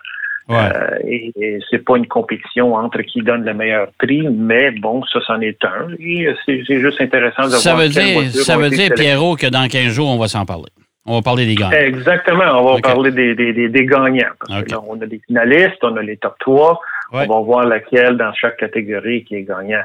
Ouais. 0.48 0.56
Euh, 0.56 0.98
et, 1.06 1.32
et 1.40 1.58
c'est 1.70 1.84
pas 1.84 1.96
une 1.96 2.06
compétition 2.06 2.74
entre 2.74 3.00
qui 3.02 3.20
donne 3.22 3.44
le 3.44 3.54
meilleur 3.54 3.88
prix, 3.98 4.26
mais 4.28 4.72
bon, 4.72 5.02
ça, 5.04 5.20
c'en 5.26 5.40
est 5.40 5.62
un. 5.64 5.88
Et 5.98 6.26
euh, 6.26 6.34
c'est 6.44 6.64
juste 6.66 7.00
intéressant 7.00 7.44
de 7.44 7.48
Ça 7.50 7.70
voir 7.74 7.82
veut 7.84 7.88
dire, 7.90 8.30
ça 8.30 8.56
veut 8.58 8.68
dire. 8.70 8.90
Pierrot, 8.94 9.36
que 9.36 9.46
dans 9.46 9.66
15 9.68 9.92
jours, 9.92 10.08
on 10.08 10.18
va 10.18 10.28
s'en 10.28 10.44
parler. 10.44 10.68
On 11.06 11.16
va 11.16 11.22
parler 11.22 11.44
des 11.46 11.54
gagnants. 11.54 11.70
Exactement. 11.72 12.44
On 12.60 12.74
va 12.74 12.80
parler 12.80 13.10
des, 13.10 13.34
des, 13.34 13.52
des, 13.52 13.68
des 13.68 13.86
gagnants. 13.86 14.30
Parce 14.40 14.60
Ok. 14.60 14.66
que 14.66 14.72
là, 14.72 14.80
on 14.88 15.00
a 15.02 15.06
des 15.06 15.20
finalistes, 15.26 15.78
on 15.82 15.96
a 15.96 16.02
les 16.02 16.16
top 16.16 16.34
3. 16.40 16.80
Ouais. 17.12 17.26
On 17.28 17.34
va 17.34 17.40
voir 17.44 17.66
laquelle 17.66 18.16
dans 18.16 18.32
chaque 18.32 18.56
catégorie 18.56 19.24
qui 19.24 19.36
est 19.36 19.42
gagnant. 19.42 19.82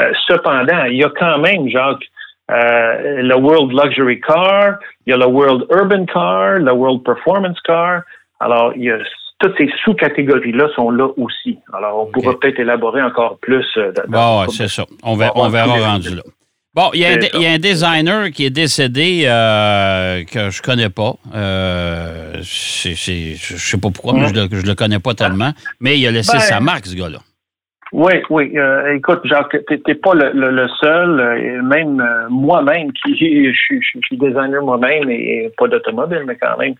Euh, 0.00 0.10
cependant, 0.26 0.84
il 0.84 0.96
y 0.96 1.04
a 1.04 1.10
quand 1.10 1.38
même, 1.38 1.68
Jacques, 1.68 2.04
euh, 2.50 3.22
le 3.22 3.36
World 3.36 3.70
Luxury 3.72 4.20
Car, 4.20 4.76
il 5.06 5.10
y 5.10 5.12
a 5.12 5.16
le 5.18 5.26
World 5.26 5.66
Urban 5.70 6.06
Car, 6.06 6.58
le 6.58 6.72
World 6.72 7.02
Performance 7.04 7.60
Car. 7.64 8.02
Alors, 8.40 8.72
il 8.74 8.84
y 8.84 8.90
a 8.90 8.98
toutes 9.38 9.56
ces 9.58 9.70
sous-catégories-là 9.84 10.68
sont 10.74 10.90
là 10.90 11.08
aussi. 11.16 11.58
Alors, 11.72 12.00
on 12.00 12.06
pourra 12.10 12.38
peut-être 12.38 12.58
élaborer 12.60 13.02
encore 13.02 13.38
plus. 13.40 13.66
euh, 13.76 13.92
dans- 13.92 14.02
Bon, 14.08 14.40
ouais, 14.40 14.46
c'est 14.50 14.68
ça. 14.68 14.84
On, 15.02 15.14
va- 15.16 15.32
On 15.34 15.48
verra 15.48 15.74
rendu 15.92 16.14
là. 16.16 16.22
Bon, 16.74 16.88
il 16.94 17.00
y, 17.00 17.04
a 17.04 17.10
un 17.10 17.40
y 17.40 17.46
a 17.46 17.58
designer 17.58 18.30
qui 18.30 18.46
est 18.46 18.50
décédé 18.50 19.24
euh, 19.26 20.24
que 20.24 20.48
je 20.48 20.62
connais 20.62 20.88
pas. 20.88 21.12
Euh, 21.34 22.36
c'est- 22.42 22.94
c'est- 22.94 23.34
je 23.34 23.56
sais 23.56 23.78
pas 23.78 23.90
pourquoi, 23.90 24.14
mais 24.14 24.28
je 24.28 24.34
le, 24.34 24.48
je 24.50 24.64
le 24.66 24.74
connais 24.74 24.98
pas 24.98 25.12
tellement. 25.12 25.50
Mais 25.80 25.98
il 25.98 26.06
a 26.06 26.10
laissé 26.10 26.32
Ben, 26.32 26.40
sa 26.40 26.60
marque, 26.60 26.86
ce 26.86 26.96
gars-là. 26.96 27.18
Oui, 27.92 28.14
oui. 28.30 28.56
Euh, 28.56 28.94
écoute, 28.96 29.20
Jacques, 29.24 29.54
t'es 29.68 29.76
t'es 29.84 29.94
pas 29.96 30.14
le, 30.14 30.30
le- 30.32 30.50
le 30.50 30.66
seul. 30.80 31.20
euh, 31.20 31.62
même 31.62 32.00
euh, 32.00 32.28
moi-même, 32.30 32.90
qui 32.92 33.10
je, 33.52 33.52
suis- 33.52 33.82
je 33.82 33.98
suis 34.06 34.16
designer 34.16 34.62
moi-même 34.62 35.10
et, 35.10 35.44
et 35.44 35.52
pas 35.58 35.68
d'automobile, 35.68 36.22
mais 36.26 36.36
quand 36.40 36.56
même, 36.56 36.72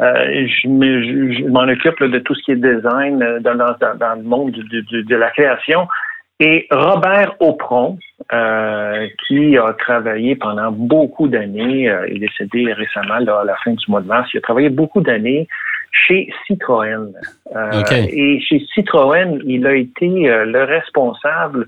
euh, 0.00 0.46
je 0.62 0.68
me- 0.68 1.02
je- 1.02 1.38
je 1.40 1.44
m'en 1.48 1.62
occupe 1.64 1.98
là, 1.98 2.06
de 2.06 2.20
tout 2.20 2.36
ce 2.36 2.42
qui 2.44 2.52
est 2.52 2.54
design 2.54 3.18
dans, 3.40 3.56
dans- 3.56 3.76
dans- 3.80 3.96
dans 3.98 4.14
le 4.14 4.22
monde 4.22 4.52
du- 4.52 4.82
du- 4.84 5.02
de 5.02 5.16
la 5.16 5.30
création. 5.30 5.88
Et 6.38 6.68
Robert 6.70 7.34
Aupron, 7.40 7.98
euh, 8.32 9.08
qui 9.26 9.56
a 9.58 9.72
travaillé 9.72 10.36
pendant 10.36 10.70
beaucoup 10.70 11.26
d'années, 11.28 11.88
euh, 11.90 12.06
il 12.08 12.22
est 12.22 12.28
décédé 12.28 12.72
récemment 12.72 13.18
là, 13.18 13.40
à 13.40 13.44
la 13.44 13.56
fin 13.56 13.72
du 13.72 13.84
mois 13.88 14.00
de 14.00 14.06
mars, 14.06 14.28
il 14.32 14.38
a 14.38 14.40
travaillé 14.40 14.68
beaucoup 14.68 15.00
d'années 15.00 15.48
chez 15.92 16.32
Citroën. 16.46 17.12
Euh. 17.56 17.70
Et 18.12 18.40
chez 18.40 18.60
Citroën, 18.74 19.40
il 19.44 19.66
a 19.66 19.74
été 19.74 20.30
euh, 20.30 20.44
le 20.44 20.62
responsable 20.62 21.66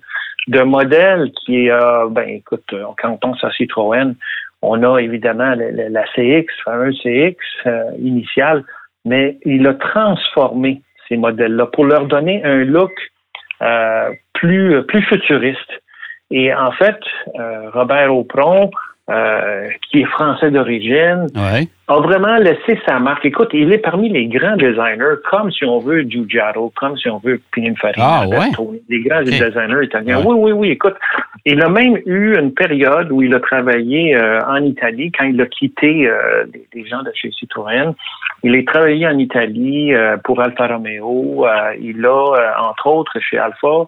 de 0.48 0.60
modèles 0.62 1.30
qui, 1.44 1.68
euh, 1.70 2.06
ben 2.10 2.28
écoute, 2.28 2.72
quand 2.98 3.10
on 3.10 3.16
pense 3.16 3.42
à 3.42 3.50
Citroën, 3.50 4.14
on 4.62 4.82
a 4.84 4.98
évidemment 5.00 5.54
la, 5.56 5.70
la- 5.72 5.88
la 5.88 6.04
CX, 6.14 6.46
fameuse 6.64 7.00
CX 7.02 7.36
euh, 7.66 7.82
initiale, 7.98 8.62
mais 9.04 9.38
il 9.44 9.66
a 9.66 9.74
transformé 9.74 10.82
ces 11.08 11.16
modèles-là 11.16 11.66
pour 11.66 11.84
leur 11.84 12.06
donner 12.06 12.44
un 12.44 12.62
look 12.64 12.92
euh, 13.62 14.10
plus, 14.34 14.82
plus 14.84 15.02
futuriste. 15.02 15.81
Et 16.32 16.52
en 16.54 16.72
fait, 16.72 16.98
euh, 17.38 17.70
Robert 17.74 18.14
Aupron, 18.14 18.70
euh, 19.10 19.68
qui 19.90 20.00
est 20.00 20.04
français 20.06 20.50
d'origine, 20.50 21.26
Ouais. 21.36 21.68
a 21.88 22.00
vraiment 22.00 22.36
laissé 22.36 22.80
sa 22.86 22.98
marque. 23.00 23.26
Écoute, 23.26 23.50
il 23.52 23.70
est 23.72 23.78
parmi 23.78 24.08
les 24.08 24.26
grands 24.28 24.56
designers, 24.56 25.16
comme 25.30 25.50
si 25.50 25.64
on 25.66 25.78
veut 25.78 26.02
Giugiaro, 26.08 26.72
comme 26.74 26.96
si 26.96 27.10
on 27.10 27.18
veut 27.18 27.38
Pininfarina, 27.52 28.20
Ah, 28.22 28.26
ouais? 28.28 28.48
Des 28.88 29.00
grands 29.00 29.22
designers 29.22 29.84
italiens. 29.84 30.18
Ouais. 30.20 30.24
Oui, 30.26 30.36
oui, 30.38 30.52
oui. 30.52 30.68
Écoute, 30.70 30.94
il 31.44 31.60
a 31.60 31.68
même 31.68 31.98
eu 32.06 32.38
une 32.38 32.54
période 32.54 33.10
où 33.10 33.20
il 33.20 33.34
a 33.34 33.40
travaillé 33.40 34.16
euh, 34.16 34.40
en 34.46 34.62
Italie 34.62 35.10
quand 35.12 35.26
il 35.26 35.38
a 35.42 35.46
quitté 35.46 36.08
euh, 36.08 36.44
les 36.72 36.86
gens 36.86 37.02
de 37.02 37.10
chez 37.14 37.30
Citroën. 37.32 37.92
Il 38.44 38.56
a 38.56 38.62
travaillé 38.72 39.06
en 39.06 39.18
Italie 39.18 39.92
euh, 39.92 40.16
pour 40.24 40.40
Alfa 40.40 40.68
Romeo. 40.68 41.44
Euh, 41.46 41.50
il 41.80 42.06
a, 42.06 42.08
euh, 42.08 42.50
entre 42.70 42.86
autres, 42.86 43.18
chez 43.20 43.36
Alfa, 43.36 43.86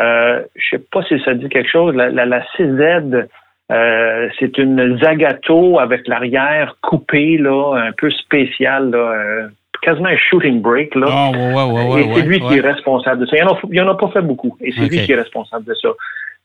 euh, 0.00 0.42
je 0.56 0.76
sais 0.76 0.82
pas 0.90 1.02
si 1.04 1.20
ça 1.24 1.34
dit 1.34 1.48
quelque 1.48 1.70
chose, 1.70 1.94
la, 1.94 2.10
la, 2.10 2.24
la 2.24 2.42
6Z, 2.56 3.26
euh, 3.70 4.28
c'est 4.38 4.58
une 4.58 4.98
Zagato 5.00 5.78
avec 5.78 6.08
l'arrière 6.08 6.76
coupé, 6.82 7.38
là, 7.38 7.74
un 7.76 7.92
peu 7.92 8.10
spécial, 8.10 8.90
là, 8.90 8.98
euh, 8.98 9.48
quasiment 9.82 10.08
un 10.08 10.16
shooting 10.16 10.60
break. 10.60 10.94
Là. 10.94 11.06
Ah, 11.08 11.30
ouais, 11.30 11.38
ouais, 11.38 11.64
ouais, 11.64 11.88
ouais, 11.94 12.02
et 12.02 12.14
c'est 12.14 12.22
lui 12.22 12.40
qui 12.40 12.54
est 12.54 12.60
responsable 12.60 13.20
de 13.20 13.26
ça. 13.26 13.36
Il 13.36 13.44
n'en 13.44 13.84
a, 13.84 13.90
en 13.90 13.94
a 13.94 13.96
pas 13.96 14.08
fait 14.08 14.22
beaucoup. 14.22 14.56
Et 14.60 14.72
c'est 14.72 14.88
lui 14.88 15.04
qui 15.04 15.12
est 15.12 15.16
responsable 15.16 15.64
de 15.64 15.74
ça. 15.74 15.88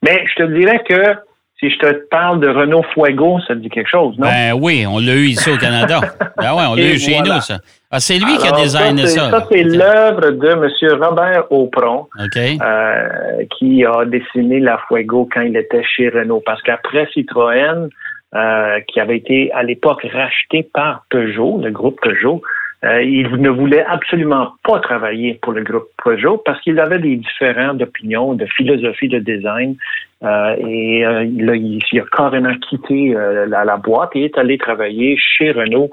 Mais 0.04 0.26
je 0.28 0.44
te 0.44 0.52
dirais 0.52 0.82
que 0.88 1.16
si 1.60 1.70
je 1.70 1.78
te 1.78 1.94
parle 2.10 2.42
de 2.42 2.50
Renault 2.50 2.84
Fuego, 2.94 3.40
ça 3.48 3.54
te 3.54 3.60
dit 3.60 3.70
quelque 3.70 3.90
chose, 3.90 4.18
non? 4.18 4.28
Ben 4.28 4.54
oui, 4.60 4.86
on 4.88 5.00
l'a 5.00 5.16
eu 5.16 5.28
ici 5.28 5.50
au 5.50 5.58
Canada. 5.58 6.02
ben 6.38 6.52
oui, 6.54 6.64
on 6.70 6.76
l'a 6.76 6.94
eu 6.94 7.00
chez 7.00 7.20
nous, 7.20 7.40
ça. 7.40 7.60
Ah, 7.90 8.00
c'est 8.02 8.18
lui 8.18 8.38
qui 8.38 8.48
a 8.48 8.52
designé 8.52 9.08
ça. 9.08 9.30
Ça, 9.30 9.48
c'est 9.50 9.64
l'œuvre 9.64 10.32
de 10.32 10.50
M. 10.50 11.02
Robert 11.02 11.50
Aupron, 11.50 12.08
euh, 12.20 13.44
qui 13.58 13.86
a 13.86 14.04
dessiné 14.06 14.60
la 14.60 14.80
Fuego 14.88 15.30
quand 15.34 15.42
il 15.42 15.56
était 15.56 15.84
chez 15.84 16.10
Renault. 16.10 16.44
Parce 16.46 16.62
qu'après 16.62 17.08
Citroën, 17.14 17.88
euh, 18.36 18.80
qui 18.90 19.00
avait 19.00 19.16
été 19.16 19.50
à 19.54 19.64
l'époque 19.64 20.06
racheté 20.12 20.68
par 20.74 21.06
Peugeot, 21.10 21.62
le 21.64 21.72
groupe 21.72 21.98
Peugeot, 22.02 22.42
euh, 22.86 23.02
il 23.02 23.30
ne 23.42 23.50
voulait 23.50 23.84
absolument 23.86 24.54
pas 24.64 24.80
travailler 24.80 25.40
pour 25.42 25.54
le 25.54 25.64
groupe 25.64 25.88
Peugeot 26.04 26.38
parce 26.46 26.62
qu'il 26.62 26.80
avait 26.80 27.00
des 27.00 27.16
différents 27.18 27.74
d'opinions, 27.74 28.34
de 28.34 28.46
philosophie 28.46 29.08
de 29.08 29.20
design. 29.20 29.76
Euh, 30.24 30.56
et 30.68 31.06
euh, 31.06 31.24
il, 31.24 31.50
a, 31.50 31.56
il 31.56 32.00
a 32.00 32.04
carrément 32.16 32.56
quitté 32.70 33.14
la, 33.48 33.66
la 33.66 33.78
boîte 33.78 34.12
et 34.16 34.26
est 34.26 34.38
allé 34.38 34.58
travailler 34.58 35.18
chez 35.18 35.52
Renault 35.52 35.90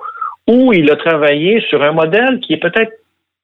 où 0.49 0.73
il 0.73 0.91
a 0.91 0.97
travaillé 0.97 1.61
sur 1.69 1.83
un 1.83 1.93
modèle 1.93 2.41
qui 2.41 2.55
est 2.55 2.59
peut-être 2.59 2.93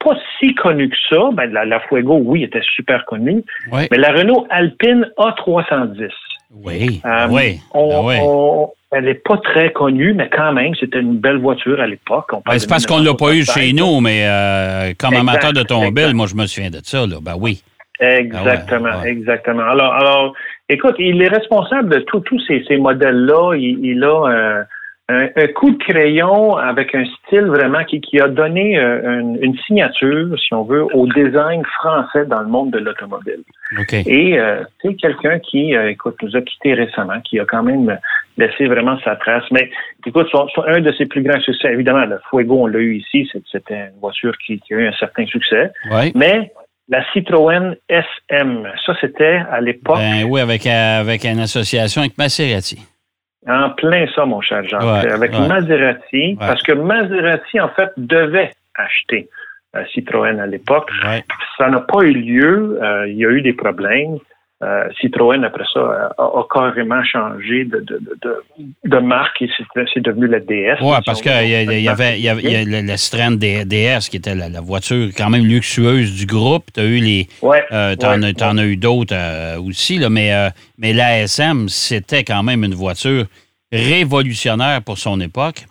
pas 0.05 0.17
si 0.39 0.55
connu 0.55 0.89
que 0.89 0.97
ça. 1.11 1.31
Ben, 1.33 1.53
la, 1.53 1.65
la 1.65 1.81
Fuego, 1.81 2.21
oui, 2.23 2.45
était 2.45 2.63
super 2.63 3.05
connue, 3.05 3.43
Oui. 3.73 3.83
mais 3.91 3.99
la 3.99 4.13
Renault 4.13 4.47
Alpine 4.51 5.11
A310. 5.19 6.11
Oui. 6.55 7.01
Euh, 7.05 7.27
oui. 7.31 7.61
on- 7.75 7.91
Ah 7.93 8.01
oui. 8.05 8.15
on- 8.23 8.71
elle 8.91 9.05
n'est 9.05 9.15
pas 9.15 9.37
très 9.37 9.71
connue, 9.73 10.15
mais 10.15 10.31
quand 10.35 10.53
même, 10.53 10.75
c'était 10.81 11.01
une 11.01 11.19
belle 11.19 11.37
voiture 11.39 11.79
à 11.79 11.87
l'époque. 11.87 12.31
Ben, 12.47 12.59
c'est 12.59 12.69
parce 12.69 12.87
qu'on 12.87 13.01
ne 13.01 13.05
l'a 13.05 13.13
pas 13.15 13.33
eu 13.35 13.45
chez 13.45 13.73
1965. 13.73 13.75
nous, 13.77 14.01
mais 14.01 14.25
euh, 14.27 14.95
comme 14.99 15.13
Exact, 15.13 15.29
amateur 15.29 15.53
d'automobile, 15.53 16.15
moi, 16.15 16.27
je 16.27 16.35
me 16.35 16.47
souviens 16.47 16.71
de 16.71 16.81
ça. 16.83 17.07
Là. 17.07 17.17
Ben 17.21 17.35
oui. 17.39 17.63
Exactement, 18.01 18.89
Ah 18.93 18.97
ouais, 18.99 19.03
ouais. 19.05 19.11
exactement. 19.11 19.63
Alors, 19.65 19.93
alors, 19.93 20.33
écoute, 20.69 20.95
il 20.99 21.21
est 21.21 21.29
responsable 21.29 21.89
de 21.91 21.99
tous 22.01 22.21
tous 22.21 22.41
ces, 22.47 22.65
ces 22.67 22.77
modèles-là. 22.79 23.55
Il, 23.57 23.81
il 23.85 24.03
a 24.05 24.29
euh, 24.31 24.63
un, 25.11 25.29
un 25.37 25.47
coup 25.49 25.71
de 25.71 25.79
crayon 25.83 26.57
avec 26.57 26.95
un 26.95 27.05
style 27.07 27.47
vraiment 27.47 27.83
qui, 27.85 28.01
qui 28.01 28.21
a 28.21 28.29
donné 28.29 28.79
euh, 28.79 29.21
une, 29.21 29.39
une 29.43 29.57
signature, 29.67 30.39
si 30.39 30.53
on 30.53 30.65
veut, 30.65 30.85
au 30.95 31.07
design 31.07 31.63
français 31.81 32.27
dans 32.27 32.41
le 32.41 32.49
monde 32.49 32.71
de 32.73 32.79
l'automobile. 32.79 33.41
OK. 33.79 33.95
Et 33.95 34.39
euh, 34.39 34.63
c'est 34.83 34.95
quelqu'un 34.97 35.39
qui, 35.39 35.75
euh, 35.75 35.91
écoute, 35.91 36.17
nous 36.23 36.37
a 36.37 36.43
quittés 36.43 36.75
récemment, 36.75 37.21
qui 37.23 37.41
a 37.41 37.47
quand 37.47 37.63
même 37.63 37.99
laissé 38.37 38.67
vraiment 38.67 38.99
sa 39.03 39.17
trace. 39.17 39.45
Mais 39.51 39.71
écoute, 40.07 40.29
son- 40.31 40.47
son- 40.55 40.65
un 40.67 40.81
de 40.81 40.93
ses 40.93 41.07
plus 41.07 41.23
grands 41.23 41.41
succès, 41.41 41.73
évidemment, 41.73 42.05
le 42.05 42.21
Fuego, 42.29 42.63
on 42.65 42.67
l'a 42.67 42.79
eu 42.79 42.97
ici, 42.97 43.31
c'était 43.51 43.75
une 43.75 44.01
voiture 44.01 44.35
qui, 44.47 44.61
qui 44.61 44.75
a 44.75 44.77
eu 44.77 44.87
un 44.89 44.93
certain 44.93 45.25
succès. 45.27 45.71
Mais 46.15 46.53
la 46.91 47.03
Citroën 47.13 47.77
SM, 47.89 48.69
ça 48.85 48.95
c'était 49.01 49.41
à 49.51 49.61
l'époque 49.61 49.97
Ben 49.99 50.25
oui, 50.25 50.41
avec, 50.41 50.67
euh, 50.67 51.01
avec 51.01 51.25
une 51.25 51.41
association 51.41 52.03
avec 52.03 52.17
Maserati. 52.19 52.79
En 53.49 53.71
plein 53.71 54.07
ça, 54.15 54.25
mon 54.27 54.41
cher 54.41 54.63
Jean. 54.69 54.79
Ouais, 54.81 55.11
avec 55.11 55.33
ouais. 55.33 55.49
Maserati, 55.49 56.37
parce 56.39 56.63
que 56.63 56.73
Maserati, 56.73 57.61
en 57.61 57.69
fait, 57.71 57.91
devait 57.97 58.51
acheter 58.75 59.29
euh, 59.75 59.85
Citroën 59.93 60.39
à 60.39 60.47
l'époque. 60.47 60.91
Ça 61.57 61.69
n'a 61.69 61.81
pas 61.81 62.03
eu 62.03 62.13
lieu. 62.13 62.79
euh, 62.83 63.09
il 63.09 63.17
y 63.17 63.27
a 63.27 63.31
eu 63.31 63.43
des 63.43 63.53
problèmes. 63.53 64.19
Euh, 64.61 64.89
Citroën, 65.01 65.45
après 65.45 65.63
ça, 65.73 65.79
euh, 65.79 66.09
a, 66.19 66.25
a 66.25 66.47
carrément 66.53 67.05
changé 67.05 67.65
de, 67.65 67.79
de, 67.79 68.01
de, 68.85 68.99
marque 68.99 69.41
et 69.43 69.49
c'est 69.95 70.01
devenu 70.01 70.27
la 70.27 70.41
DS. 70.41 70.79
Oui, 70.81 70.97
parce 71.07 71.23
qu'il 71.23 71.31
y, 71.31 71.51
y 71.51 71.55
avait, 71.55 71.81
y 71.81 71.89
avait 71.89 72.19
il 72.19 72.51
y 72.51 72.57
a 72.57 72.65
le, 72.65 72.85
le 72.85 72.97
Citroën 72.97 73.37
D- 73.37 73.65
DS 73.65 74.09
qui 74.09 74.17
était 74.17 74.35
la, 74.35 74.49
la 74.49 74.61
voiture 74.61 75.11
quand 75.17 75.31
même 75.31 75.45
luxueuse 75.45 76.17
du 76.17 76.27
groupe. 76.27 76.65
Tu 76.75 76.81
as 76.81 76.85
eu 76.85 76.99
les. 76.99 77.29
Ouais, 77.41 77.63
euh, 77.71 77.95
t'en, 77.95 78.21
ouais, 78.21 78.43
as, 78.43 78.67
eu 78.67 78.77
d'autres 78.77 79.15
euh, 79.15 79.61
aussi, 79.61 79.99
là, 79.99 80.11
mais, 80.11 80.33
mais 80.77 80.93
l'ASM, 80.93 81.69
c'était 81.69 82.25
quand 82.25 82.43
même 82.43 82.65
une 82.65 82.75
voiture 82.75 83.27
révolutionnaire 83.71 84.83
pour 84.83 84.99
son 84.99 85.21
époque 85.21 85.67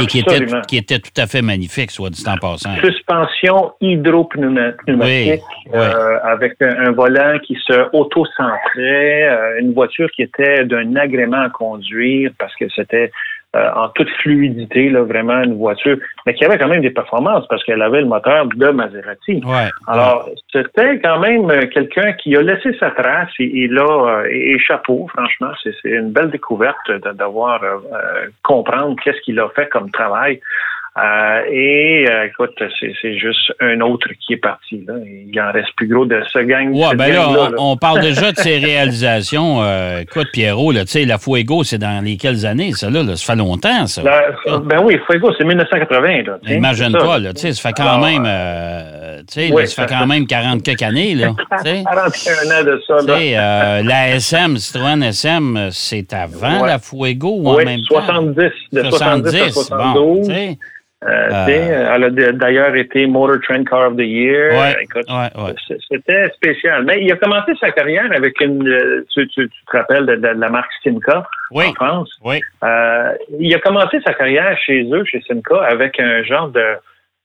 et 0.00 0.06
qui 0.06 0.20
était, 0.20 0.46
qui 0.66 0.76
était 0.78 0.98
tout 0.98 1.12
à 1.18 1.26
fait 1.26 1.42
magnifique, 1.42 1.90
soit 1.90 2.08
dit 2.08 2.24
en 2.26 2.36
passant. 2.38 2.74
suspension 2.76 3.72
hydropneumatique 3.82 4.78
Oui, 4.88 5.40
euh, 5.74 6.18
avec 6.22 6.54
un, 6.62 6.86
un 6.86 6.92
volant 6.92 7.38
qui 7.40 7.54
se 7.66 7.90
auto-centrait, 7.92 9.28
euh, 9.28 9.60
une 9.60 9.74
voiture 9.74 10.08
qui 10.16 10.22
était 10.22 10.64
d'un 10.64 10.96
agrément 10.96 11.42
à 11.42 11.50
conduire 11.50 12.30
parce 12.38 12.54
que 12.56 12.64
c'était 12.74 13.12
euh, 13.54 13.70
en 13.74 13.88
toute 13.90 14.10
fluidité, 14.20 14.90
là, 14.90 15.02
vraiment 15.02 15.42
une 15.42 15.56
voiture, 15.56 15.96
mais 16.26 16.34
qui 16.34 16.44
avait 16.44 16.58
quand 16.58 16.68
même 16.68 16.82
des 16.82 16.90
performances 16.90 17.46
parce 17.48 17.62
qu'elle 17.64 17.82
avait 17.82 18.00
le 18.00 18.06
moteur 18.06 18.46
de 18.46 18.68
Maserati. 18.68 19.42
Ouais. 19.44 19.68
Alors, 19.86 20.28
c'était 20.52 20.98
quand 21.00 21.20
même 21.20 21.50
euh, 21.50 21.66
quelqu'un 21.66 22.12
qui 22.14 22.36
a 22.36 22.42
laissé 22.42 22.76
sa 22.78 22.90
trace 22.90 23.30
et, 23.38 23.64
et 23.64 23.68
là, 23.68 23.86
euh, 23.86 24.28
et, 24.30 24.52
et 24.52 24.58
chapeau, 24.58 25.06
franchement, 25.08 25.52
c'est 25.62 25.74
une 25.84 26.12
belle 26.12 26.30
découverte 26.30 26.90
d'avoir 27.14 27.62
euh, 27.62 27.76
euh, 27.92 28.26
comprendre 28.42 28.96
qu'est-ce 29.02 29.20
qu'il 29.20 29.38
a 29.40 29.48
fait 29.50 29.68
comme 29.68 29.90
travail. 29.90 30.40
Euh, 30.96 31.40
et 31.50 32.06
euh, 32.08 32.26
écoute, 32.26 32.52
c'est 32.78 33.18
juste 33.18 33.52
un 33.60 33.80
autre 33.80 34.06
qui 34.24 34.34
est 34.34 34.36
parti. 34.36 34.84
Là. 34.86 34.94
Il 35.04 35.40
en 35.40 35.50
reste 35.50 35.70
plus 35.76 35.88
gros 35.88 36.06
de 36.06 36.22
ce 36.32 36.38
gang. 36.38 36.72
Ouais, 36.72 36.94
ben 36.94 37.12
là, 37.12 37.28
on, 37.28 37.34
là. 37.34 37.50
on 37.58 37.76
parle 37.76 38.00
déjà 38.00 38.30
de 38.30 38.36
ses 38.40 38.58
réalisations. 38.58 39.60
Euh, 39.64 40.02
écoute, 40.02 40.28
Pierrot, 40.32 40.70
là, 40.70 40.84
tu 40.84 40.92
sais, 40.92 41.04
la 41.04 41.18
Fuego, 41.18 41.64
c'est 41.64 41.78
dans 41.78 42.04
les 42.04 42.16
quelles 42.16 42.46
années, 42.46 42.70
ça, 42.72 42.90
là? 42.90 43.02
là? 43.02 43.16
Ça 43.16 43.32
fait 43.32 43.38
longtemps, 43.38 43.88
ça. 43.88 44.02
Là, 44.04 44.22
ben 44.62 44.82
oui, 44.84 44.96
Fuego, 45.10 45.32
c'est 45.36 45.44
1980. 45.44 46.22
Là, 46.22 46.38
tu 46.40 46.48
sais, 46.48 46.54
Imagine 46.54 46.90
c'est 46.92 47.00
ça. 47.00 47.04
pas, 47.06 47.18
là, 47.18 47.32
tu 47.32 47.40
sais, 47.40 47.52
ça 47.54 47.68
fait 47.68 47.74
quand 47.76 47.88
Alors, 47.88 48.00
même, 48.06 48.24
euh, 48.24 49.18
tu 49.26 49.40
sais, 49.40 49.52
oui, 49.52 49.62
là, 49.62 49.66
ça 49.66 49.82
fait 49.82 49.92
quand 49.92 50.06
même 50.06 50.26
40 50.28 50.62
quelques 50.62 50.82
années, 50.82 51.16
là. 51.16 51.30
tu 51.64 51.70
sais. 51.70 51.82
41 51.90 52.60
ans 52.60 52.64
de 52.64 52.82
ça. 52.86 52.96
Tu 53.00 53.06
Là. 53.08 53.18
sais, 53.18 53.32
euh, 53.36 53.82
la 53.82 54.10
SM, 54.14 54.56
Citroën 54.58 55.02
SM, 55.02 55.56
euh, 55.56 55.68
c'est 55.72 56.12
avant 56.12 56.60
Ouais. 56.62 56.68
la 56.68 56.78
Fuego 56.78 57.34
ou 57.38 57.48
en 57.48 57.56
Oui, 57.56 57.64
même 57.64 57.80
temps? 57.80 58.00
70, 58.00 58.36
de 58.72 58.82
70, 58.90 59.34
à 59.42 59.48
72. 59.50 60.28
bon, 60.28 60.56
Euh, 61.06 61.28
Euh, 61.48 61.92
Elle 61.94 62.04
a 62.04 62.32
d'ailleurs 62.32 62.74
été 62.74 63.06
Motor 63.06 63.36
Trend 63.42 63.64
Car 63.64 63.88
of 63.90 63.96
the 63.96 64.00
Year. 64.00 64.52
Ouais, 64.54 64.86
C'était 65.90 66.28
spécial. 66.30 66.84
Mais 66.84 67.02
il 67.02 67.12
a 67.12 67.16
commencé 67.16 67.52
sa 67.60 67.70
carrière 67.72 68.10
avec 68.14 68.40
une. 68.40 68.66
euh, 68.66 69.04
Tu, 69.12 69.26
tu- 69.28 69.48
tu 69.48 69.64
te 69.66 69.76
rappelles 69.76 70.06
de, 70.06 70.16
de 70.16 70.28
la 70.28 70.48
marque 70.48 70.70
Simca 70.82 71.26
Oui, 71.50 71.66
en 71.68 71.74
France? 71.74 72.10
oui. 72.24 72.40
Euh, 72.64 73.12
il 73.38 73.54
a 73.54 73.58
commencé 73.58 74.00
sa 74.06 74.14
carrière 74.14 74.56
chez 74.64 74.82
eux, 74.90 75.04
chez 75.04 75.20
Simca, 75.28 75.62
avec 75.64 76.00
un 76.00 76.22
genre 76.22 76.48
de 76.48 76.64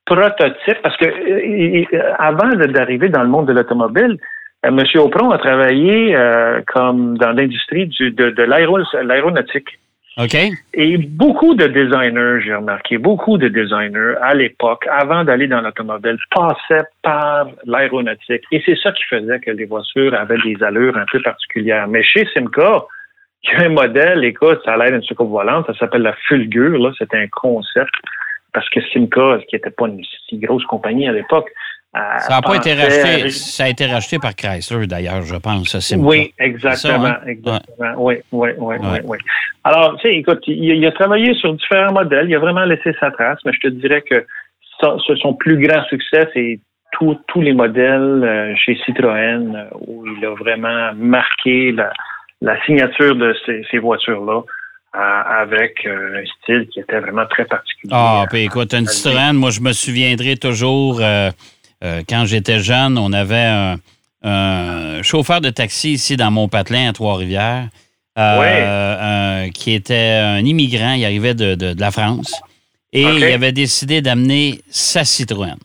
prototype. 0.05 0.81
Parce 0.83 0.98
que 0.98 1.05
euh, 1.05 2.13
avant 2.17 2.50
d'arriver 2.50 3.09
dans 3.09 3.21
le 3.24 3.29
monde 3.29 3.48
de 3.48 3.53
l'automobile, 3.53 4.17
euh, 4.65 4.69
M. 4.69 4.79
Aupron 4.95 5.31
a 5.31 5.38
travaillé 5.38 6.15
comme 6.74 7.17
dans 7.17 7.31
l'industrie 7.31 7.88
du- 7.88 8.12
de, 8.12 8.29
de 8.31 8.43
l'aéro- 8.43 8.79
l'aéronautique. 9.03 9.79
OK? 10.21 10.35
Et 10.73 10.97
beaucoup 10.97 11.55
de 11.55 11.65
designers, 11.67 12.41
j'ai 12.43 12.53
remarqué, 12.53 12.97
beaucoup 12.97 13.38
de 13.38 13.47
designers 13.47 14.15
à 14.21 14.33
l'époque, 14.33 14.85
avant 14.91 15.23
d'aller 15.23 15.47
dans 15.47 15.61
l'automobile, 15.61 16.17
passaient 16.35 16.85
par 17.01 17.47
l'aéronautique. 17.65 18.43
Et 18.51 18.61
c'est 18.65 18.77
ça 18.77 18.91
qui 18.91 19.03
faisait 19.09 19.39
que 19.39 19.51
les 19.51 19.65
voitures 19.65 20.13
avaient 20.13 20.38
des 20.43 20.61
allures 20.61 20.97
un 20.97 21.05
peu 21.11 21.21
particulières. 21.21 21.88
Mais 21.88 22.03
chez 22.03 22.27
Simca, 22.33 22.85
il 23.43 23.51
y 23.51 23.55
a 23.55 23.65
un 23.65 23.69
modèle, 23.69 24.23
écoute, 24.25 24.59
ça 24.65 24.73
a 24.73 24.77
l'air 24.77 24.91
d'une 24.91 25.03
soucoupe 25.03 25.29
volante, 25.29 25.65
ça 25.67 25.73
s'appelle 25.77 26.01
la 26.01 26.13
Fulgure, 26.27 26.77
là, 26.77 26.91
c'était 26.97 27.17
un 27.17 27.27
concept. 27.31 27.93
Parce 28.51 28.67
que 28.69 28.81
Simca, 28.91 29.38
qui 29.47 29.55
n'était 29.55 29.69
pas 29.69 29.88
une 29.88 30.01
si 30.27 30.38
grosse 30.39 30.65
compagnie 30.65 31.07
à 31.07 31.13
l'époque, 31.13 31.49
euh, 31.95 31.99
Ça 32.19 32.35
n'a 32.35 32.41
pas 32.41 32.55
été 32.55 32.73
racheté. 32.73 33.29
Ça 33.31 33.63
a 33.63 33.69
été 33.69 33.85
racheté 33.88 34.19
par 34.19 34.35
Chrysler, 34.35 34.85
d'ailleurs, 34.85 35.23
je 35.23 35.35
pense. 35.38 35.79
Simca. 35.79 36.05
Oui, 36.05 36.33
C'est 36.38 36.45
exactement, 36.45 37.05
ça, 37.05 37.21
hein? 37.23 37.27
exactement. 37.27 37.93
Oui, 37.97 38.15
oui, 38.31 38.49
oui, 38.57 38.75
oui, 38.79 38.88
Ouais. 38.91 39.01
oui. 39.05 39.17
Alors, 39.69 39.97
tu 39.97 40.07
sais, 40.07 40.15
écoute, 40.15 40.43
il, 40.47 40.63
il 40.63 40.85
a 40.85 40.91
travaillé 40.91 41.33
sur 41.35 41.53
différents 41.53 41.93
modèles, 41.93 42.27
il 42.29 42.35
a 42.35 42.39
vraiment 42.39 42.65
laissé 42.65 42.91
sa 42.99 43.11
trace, 43.11 43.39
mais 43.45 43.51
je 43.53 43.59
te 43.59 43.67
dirais 43.67 44.01
que 44.01 44.25
son, 44.81 44.97
son 44.97 45.33
plus 45.33 45.57
grand 45.65 45.83
succès, 45.85 46.27
c'est 46.33 46.59
tous 46.99 47.41
les 47.41 47.53
modèles 47.53 48.23
euh, 48.23 48.55
chez 48.55 48.75
Citroën 48.83 49.55
euh, 49.55 49.65
où 49.88 50.07
il 50.07 50.25
a 50.25 50.33
vraiment 50.33 50.91
marqué 50.95 51.71
la, 51.71 51.91
la 52.41 52.55
signature 52.65 53.15
de 53.15 53.35
ces, 53.45 53.63
ces 53.69 53.77
voitures-là 53.77 54.41
avec 54.91 55.85
euh, 55.85 56.21
un 56.21 56.25
style 56.25 56.67
qui 56.69 56.79
était 56.79 56.99
vraiment 56.99 57.25
très 57.27 57.45
particulier. 57.45 57.93
Ah, 57.95 58.25
puis 58.29 58.45
écoute, 58.45 58.73
une 58.73 58.88
Citroën, 58.88 59.33
moi, 59.33 59.51
je 59.51 59.61
me 59.61 59.71
souviendrai 59.71 60.35
toujours, 60.35 60.99
euh, 60.99 61.29
euh, 61.83 62.01
quand 62.09 62.25
j'étais 62.25 62.59
jeune, 62.59 62.97
on 62.97 63.13
avait 63.13 63.35
un, 63.35 63.75
un 64.23 65.03
chauffeur 65.03 65.41
de 65.41 65.51
taxi 65.51 65.91
ici 65.91 66.17
dans 66.17 66.31
Montpatelin, 66.31 66.89
à 66.89 66.93
Trois-Rivières, 66.93 67.67
euh, 68.21 69.49
qui 69.49 69.71
était 69.73 70.19
un 70.21 70.43
immigrant, 70.43 70.93
il 70.93 71.05
arrivait 71.05 71.33
de, 71.35 71.55
de- 71.55 71.73
de 71.73 71.79
la 71.81 71.91
France, 71.91 72.33
et 72.91 73.03
il 73.03 73.23
avait 73.23 73.51
décidé 73.51 74.01
d'amener 74.01 74.61
sa 74.69 75.03
Citroën. 75.05 75.55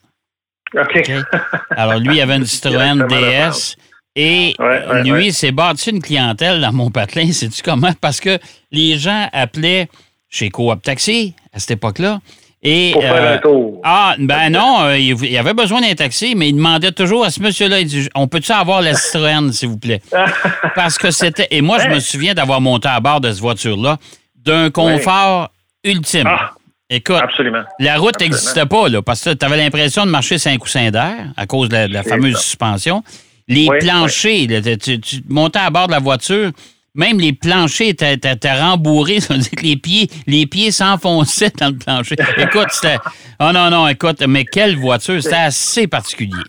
Alors, 1.71 1.99
lui, 1.99 2.17
il 2.17 2.21
avait 2.21 2.37
une 2.37 2.47
Citroën 2.47 3.07
DS. 3.09 3.77
Et 4.17 4.55
Ouais, 4.61 4.87
ouais, 4.87 5.03
lui, 5.03 5.11
ouais. 5.13 5.31
s'est 5.33 5.51
bâti 5.53 5.91
une 5.91 6.01
clientèle 6.01 6.61
dans 6.61 6.73
Montpatelin. 6.73 7.33
Sais-tu 7.33 7.63
comment? 7.63 7.93
Parce 8.01 8.21
que 8.21 8.39
les 8.71 8.97
gens 8.99 9.29
appelaient 9.33 9.89
chez 10.29 10.51
Coop 10.51 10.83
Taxi 10.83 11.35
à 11.53 11.59
cette 11.59 11.73
époque-là. 11.73 12.21
Et, 12.67 12.93
Pour 12.93 13.03
faire 13.03 13.15
euh, 13.15 13.35
un 13.35 13.39
tour. 13.39 13.81
Ah, 13.85 14.15
ben 14.19 14.49
non, 14.51 14.85
euh, 14.85 14.99
il 14.99 15.37
avait 15.37 15.53
besoin 15.53 15.83
d'un 15.83 15.95
taxi, 15.95 16.35
mais 16.35 16.49
il 16.49 16.57
demandait 16.57 16.93
toujours 16.93 17.25
à 17.25 17.31
ce 17.31 17.41
monsieur-là, 17.43 17.81
il 17.81 17.87
dit, 17.87 18.09
on 18.15 18.27
peut-tu 18.27 18.53
avoir 18.53 18.81
la 18.81 18.95
Citroën, 18.95 19.53
s'il 19.53 19.69
vous 19.69 19.77
plaît? 19.79 20.01
Parce 20.75 20.97
que 20.97 21.11
c'était... 21.11 21.47
Et 21.51 21.61
moi, 21.61 21.79
je 21.79 21.89
me 21.89 22.01
souviens 22.01 22.33
d'avoir 22.33 22.63
monté 22.63 22.89
à 22.89 23.01
bord 23.01 23.21
de 23.21 23.31
cette 23.31 23.41
voiture-là, 23.41 23.99
d'un 24.37 24.71
confort 24.71 25.51
ultime. 25.85 26.27
Ah. 26.27 26.53
Écoute, 26.91 27.17
Absolument. 27.23 27.65
la 27.81 27.97
route 27.99 28.19
n'existait 28.21 28.67
pas, 28.67 28.89
là, 28.89 29.01
parce 29.03 29.23
que 29.25 29.31
tu 29.31 29.45
avais 29.45 29.57
l'impression 29.57 30.05
de 30.07 30.11
marcher 30.11 30.37
sur 30.39 30.51
un 30.51 30.59
coussin 30.59 30.91
d'air 30.91 31.33
à 31.37 31.47
cause 31.47 31.69
de 31.69 31.75
la, 31.75 31.89
de 31.89 31.93
la 31.95 32.03
C'est 32.03 32.11
fameuse 32.11 32.35
ça. 32.35 32.41
suspension. 32.41 33.03
Les 33.49 33.69
Oui, 33.69 33.79
planchers, 33.81 34.47
là, 34.49 34.61
tu, 34.77 35.01
tu 35.01 35.17
montais 35.29 35.59
à 35.59 35.71
bord 35.71 35.87
de 35.87 35.93
la 35.93 35.99
voiture, 35.99 36.51
même 36.95 37.19
les 37.19 37.33
planchers 37.33 37.89
étaient, 37.91 38.53
rembourrés, 38.53 39.21
ça 39.21 39.35
veut 39.35 39.41
dire 39.41 39.51
que 39.57 39.63
les 39.65 39.77
pieds, 39.77 40.09
les 40.27 40.47
pieds 40.47 40.71
s'enfonçaient 40.71 41.53
dans 41.61 41.69
le 41.69 41.79
plancher. 41.79 42.17
Écoute, 42.39 42.69
c'était. 42.71 42.97
Oh 43.41 43.51
non, 43.53 43.71
non, 43.71 43.89
écoute, 43.89 44.23
mais 44.27 44.45
quelle 44.45 44.77
voiture, 44.77 45.23
c'était 45.23 45.35
assez 45.37 45.87
particulier. 45.87 46.43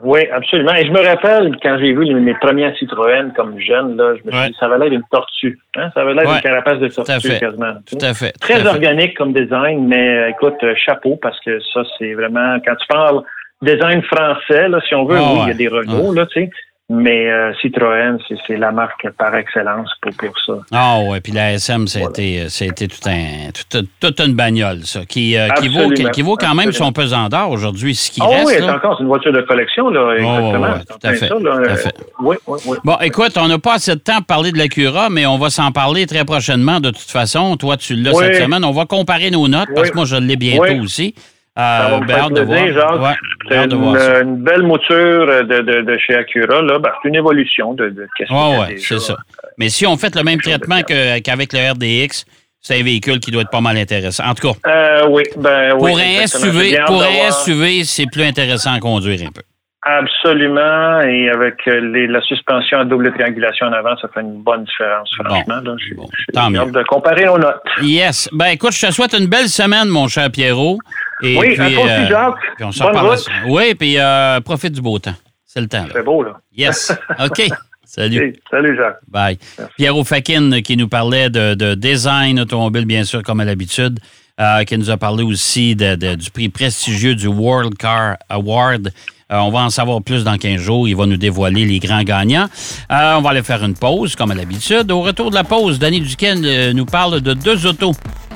Oui, 0.00 0.20
absolument. 0.32 0.74
Et 0.74 0.86
je 0.86 0.92
me 0.92 1.04
rappelle 1.04 1.56
quand 1.60 1.76
j'ai 1.80 1.92
vu 1.92 2.14
mes 2.14 2.34
premières 2.34 2.72
Citroën 2.76 3.32
comme 3.34 3.58
jeune, 3.58 3.96
là, 3.96 4.14
je 4.14 4.24
me 4.24 4.30
suis 4.30 4.40
Ouais. 4.40 4.48
dit, 4.50 4.54
ça 4.60 4.66
avait 4.66 4.78
l'air 4.78 4.90
d'une 4.90 5.02
tortue. 5.10 5.58
Hein? 5.76 5.90
Ça 5.92 6.02
avait 6.02 6.14
l'air 6.14 6.24
Ouais, 6.24 6.34
d'une 6.34 6.42
carapace 6.42 6.78
de 6.78 6.86
tortue 6.86 7.38
quasiment. 7.40 7.74
Tout 7.84 7.98
à 8.00 8.14
fait. 8.14 8.30
tout 8.30 8.38
Très 8.38 8.54
à 8.54 8.58
fait. 8.60 8.68
organique 8.68 9.16
comme 9.16 9.32
design, 9.32 9.88
mais 9.88 10.08
euh, 10.08 10.28
écoute, 10.30 10.54
euh, 10.62 10.74
chapeau, 10.76 11.18
parce 11.20 11.38
que 11.40 11.58
ça, 11.74 11.82
c'est 11.98 12.14
vraiment, 12.14 12.58
quand 12.64 12.76
tu 12.76 12.86
parles 12.88 13.22
design 13.60 14.00
français, 14.02 14.68
là, 14.68 14.78
si 14.86 14.94
on 14.94 15.04
veut, 15.04 15.16
Ah 15.18 15.32
oui, 15.32 15.38
il 15.46 15.48
y 15.48 15.50
a 15.50 15.54
des 15.54 15.66
Renault, 15.68 16.12
là, 16.12 16.26
tu 16.26 16.42
sais, 16.42 16.50
mais 16.90 17.30
euh, 17.30 17.52
Citroën, 17.60 18.16
c'est 18.46 18.56
la 18.56 18.72
marque 18.72 19.06
par 19.18 19.34
excellence 19.34 19.90
pour, 20.00 20.12
pour 20.16 20.34
ça. 20.46 20.54
Ah 20.72 21.00
ouais, 21.06 21.20
puis 21.20 21.32
la 21.32 21.52
SM, 21.52 21.86
ça 21.86 21.98
a 21.98 22.02
été, 22.08 22.40
euh, 22.42 22.46
tout 22.70 23.08
un, 23.08 23.50
tout- 23.70 23.86
toute 24.00 24.20
une 24.20 24.32
bagnole, 24.34 24.80
ça, 24.84 25.04
qui, 25.04 25.36
euh, 25.36 25.48
qui, 25.60 25.68
vaut, 25.68 25.90
qui, 25.90 26.22
vaut 26.22 26.36
quand 26.36 26.54
même 26.54 26.68
Absolument. 26.68 26.86
son 26.86 26.92
pesant 26.92 27.28
d'or 27.28 27.50
aujourd'hui, 27.50 27.94
ce 27.94 28.10
qui 28.10 28.20
Ah 28.22 28.28
reste. 28.28 28.46
oui, 28.46 28.52
c'est 28.58 28.70
encore 28.70 28.96
c'est 28.96 29.02
une 29.02 29.08
voiture 29.08 29.32
de 29.32 29.42
collection, 29.42 29.90
là, 29.90 30.14
exactement. 30.14 30.60
ouais, 30.60 30.78
C'est 30.78 30.98
tout 30.98 31.06
à 31.06 31.12
fait, 31.12 31.28
ça, 31.28 31.34
là. 31.34 31.40
tout 31.40 31.46
à 31.48 31.72
Euh, 31.72 31.76
fait. 31.76 31.94
Oui, 32.20 32.36
oui, 32.46 32.58
oui. 32.66 32.76
Bon, 32.84 32.96
écoute, 33.02 33.32
on 33.36 33.48
n'a 33.48 33.58
pas 33.58 33.74
assez 33.74 33.94
de 33.94 34.00
temps 34.00 34.16
pour 34.18 34.26
parler 34.26 34.52
de 34.52 34.58
l'Acura, 34.58 35.10
mais 35.10 35.26
on 35.26 35.36
va 35.36 35.50
s'en 35.50 35.70
parler 35.72 36.06
très 36.06 36.24
prochainement 36.24 36.80
de 36.80 36.88
toute 36.90 37.10
façon. 37.10 37.56
Toi, 37.58 37.76
tu 37.76 37.96
l'as 37.96 38.12
Oui. 38.14 38.24
cette 38.24 38.42
semaine. 38.42 38.64
On 38.64 38.72
va 38.72 38.86
comparer 38.86 39.30
nos 39.30 39.46
notes 39.46 39.68
parce 39.74 39.90
que 39.90 39.94
moi, 39.96 40.06
je 40.06 40.16
l'ai 40.16 40.36
bientôt 40.36 40.62
Oui. 40.62 40.80
aussi. 40.80 41.14
Ça 41.58 41.88
va 41.90 41.96
Euh, 41.96 42.00
me 42.00 42.06
ben, 42.06 42.14
faire 42.14 42.28
plaisir, 42.28 42.46
voir. 42.46 42.72
Jacques. 42.72 43.00
Ouais, 43.02 43.16
C'est 43.48 43.64
une, 43.64 44.28
une 44.28 44.36
belle 44.44 44.62
mouture 44.62 45.26
de, 45.26 45.60
de, 45.60 45.80
de 45.82 45.98
chez 45.98 46.14
Acura. 46.14 46.62
Là. 46.62 46.78
Ben, 46.78 46.90
c'est 47.02 47.08
une 47.08 47.16
évolution 47.16 47.74
de, 47.74 47.88
de 47.88 48.06
qu'est-ce 48.16 48.32
a 48.32 48.60
ouais, 48.60 48.76
c'est 48.78 49.00
ça. 49.00 49.16
Mais 49.58 49.68
si 49.68 49.84
on 49.86 49.96
fait 49.96 50.14
le 50.14 50.22
même 50.22 50.40
traitement 50.40 50.80
qu'avec 50.82 51.52
le 51.52 51.70
RDX, 51.72 52.24
c'est 52.60 52.78
un 52.80 52.82
véhicule 52.84 53.18
qui 53.20 53.30
doit 53.32 53.42
être 53.42 53.50
pas 53.50 53.60
mal 53.60 53.76
intéressant. 53.76 54.24
En 54.24 54.34
tout 54.34 54.52
cas, 54.52 54.70
Euh, 54.70 55.06
oui, 55.10 55.22
ben 55.36 55.72
oui. 55.78 55.90
pour 55.92 55.98
un 55.98 56.26
SUV, 56.26 56.78
pour 56.86 57.02
un. 57.02 57.30
SUV, 57.30 57.84
c'est 57.84 58.06
plus 58.10 58.22
intéressant 58.24 58.72
à 58.74 58.78
conduire 58.80 59.20
un 59.26 59.32
peu. 59.32 59.42
Absolument. 59.82 61.00
Et 61.02 61.30
avec 61.30 61.56
euh, 61.66 61.80
les, 61.92 62.06
la 62.06 62.20
suspension 62.22 62.78
à 62.80 62.84
double 62.84 63.12
triangulation 63.12 63.66
en 63.66 63.72
avant, 63.72 63.96
ça 63.96 64.08
fait 64.12 64.20
une 64.20 64.42
bonne 64.42 64.64
différence, 64.64 65.10
franchement. 65.18 65.60
J'ai- 65.78 65.94
Bon, 65.94 66.08
j'ai 66.32 66.38
hâte 66.38 66.72
de 66.72 66.82
comparer 66.84 67.24
nos 67.26 67.38
notes. 67.38 67.62
Yes. 67.82 68.28
Ben 68.32 68.46
écoute, 68.46 68.72
je 68.72 68.86
te 68.86 68.92
souhaite 68.92 69.14
une 69.14 69.26
belle 69.26 69.48
semaine, 69.48 69.88
mon 69.88 70.08
cher 70.08 70.30
Pierrot. 70.30 70.78
Et 71.22 71.36
Oui, 71.38 71.54
puis, 71.54 71.64
aussi, 71.76 71.78
euh, 71.88 72.08
Jacques. 72.08 72.34
puis 72.56 72.64
on 72.64 72.70
Bonne 72.84 72.96
route. 72.98 73.26
Oui, 73.48 73.74
puis 73.74 73.98
euh, 73.98 74.40
profite 74.40 74.72
du 74.72 74.80
beau 74.80 74.98
temps. 74.98 75.14
C'est 75.44 75.60
le 75.60 75.68
temps. 75.68 75.86
C'est 75.92 76.04
beau, 76.04 76.22
là. 76.22 76.34
Yes. 76.56 76.92
OK. 77.24 77.42
Salut. 77.84 78.22
Hey, 78.22 78.32
salut, 78.50 78.76
Jacques. 78.76 78.98
Bye. 79.08 79.38
Pierrot 79.76 80.04
Fakin 80.04 80.60
qui 80.62 80.76
nous 80.76 80.88
parlait 80.88 81.30
de, 81.30 81.54
de 81.54 81.74
design 81.74 82.38
automobile, 82.40 82.84
bien 82.84 83.04
sûr, 83.04 83.22
comme 83.22 83.40
à 83.40 83.44
l'habitude, 83.44 83.98
euh, 84.38 84.62
qui 84.64 84.76
nous 84.76 84.90
a 84.90 84.96
parlé 84.98 85.24
aussi 85.24 85.74
de- 85.74 85.94
de- 85.96 86.14
du 86.14 86.30
prix 86.30 86.48
prestigieux 86.50 87.14
du 87.14 87.26
World 87.28 87.76
Car 87.78 88.16
Award. 88.28 88.90
Euh, 89.30 89.36
on 89.40 89.50
va 89.50 89.58
en 89.58 89.68
savoir 89.68 90.00
plus 90.00 90.24
dans 90.24 90.38
15 90.38 90.58
jours. 90.58 90.88
Il 90.88 90.96
va 90.96 91.04
nous 91.04 91.18
dévoiler 91.18 91.66
les 91.66 91.78
grands 91.80 92.02
gagnants. 92.02 92.48
Euh, 92.90 93.16
on 93.18 93.20
va 93.20 93.30
aller 93.30 93.42
faire 93.42 93.62
une 93.62 93.74
pause, 93.74 94.16
comme 94.16 94.30
à 94.30 94.34
l'habitude. 94.34 94.90
Au 94.90 95.02
retour 95.02 95.28
de 95.28 95.34
la 95.34 95.44
pause, 95.44 95.78
Danny 95.78 96.00
Duquesne 96.00 96.42
euh, 96.46 96.72
nous 96.72 96.86
parle 96.86 97.20
de 97.20 97.34
deux 97.34 97.66
autos. 97.66 97.92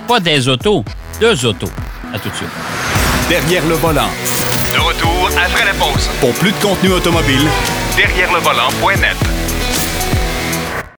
Pas 0.06 0.20
des 0.20 0.48
autos, 0.48 0.84
deux 1.18 1.46
autos. 1.46 1.70
À 2.12 2.18
tout 2.18 2.28
de 2.28 2.34
suite. 2.34 2.48
Derrière 3.30 3.66
le 3.66 3.74
volant. 3.76 4.10
De 4.74 4.78
retour 4.80 5.30
après 5.42 5.64
la 5.64 5.72
pause. 5.72 6.10
Pour 6.20 6.32
plus 6.34 6.52
de 6.52 6.58
contenu 6.58 6.90
automobile, 6.92 7.48
Derrière 7.96 8.30
le 8.30 8.40
volant.net. 8.40 9.16